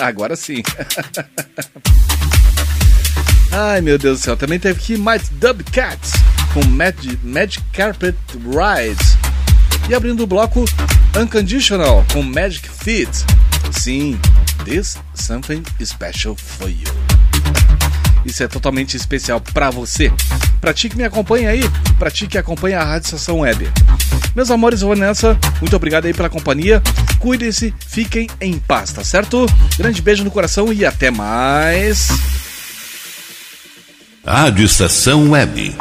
Agora 0.00 0.34
sim. 0.34 0.62
Ai 3.52 3.82
meu 3.82 3.98
Deus 3.98 4.20
do 4.20 4.24
céu, 4.24 4.34
também 4.34 4.58
teve 4.58 4.80
aqui 4.80 4.96
Might 4.96 5.30
Dub 5.32 5.62
Cats 5.72 6.12
com 6.54 6.64
Magic, 6.68 7.18
Magic 7.22 7.62
Carpet 7.72 8.16
Ride. 8.32 8.98
E 9.90 9.94
abrindo 9.94 10.22
o 10.22 10.26
bloco 10.26 10.64
Unconditional 11.18 12.04
com 12.12 12.22
Magic 12.22 12.66
Fit. 12.66 13.10
Sim, 13.72 14.18
This 14.64 14.96
Something 15.14 15.62
Special 15.84 16.34
for 16.34 16.68
You. 16.70 16.91
Isso 18.32 18.42
é 18.42 18.48
totalmente 18.48 18.96
especial 18.96 19.42
para 19.52 19.68
você. 19.68 20.10
Pra 20.58 20.72
ti 20.72 20.88
que 20.88 20.96
me 20.96 21.04
acompanha 21.04 21.50
aí, 21.50 21.62
pra 21.98 22.10
ti 22.10 22.26
que 22.26 22.38
acompanha 22.38 22.80
a 22.80 22.84
Rádio 22.84 23.04
Estação 23.04 23.40
Web. 23.40 23.70
Meus 24.34 24.50
amores, 24.50 24.80
eu 24.80 24.88
vou 24.88 24.96
nessa. 24.96 25.38
Muito 25.60 25.76
obrigado 25.76 26.06
aí 26.06 26.14
pela 26.14 26.30
companhia. 26.30 26.82
Cuidem-se, 27.18 27.74
fiquem 27.86 28.26
em 28.40 28.58
paz, 28.58 28.90
tá 28.90 29.04
certo? 29.04 29.44
Grande 29.76 30.00
beijo 30.00 30.24
no 30.24 30.30
coração 30.30 30.72
e 30.72 30.82
até 30.82 31.10
mais. 31.10 32.08
Rádio 34.24 34.64
Estação 34.64 35.32
Web. 35.32 35.76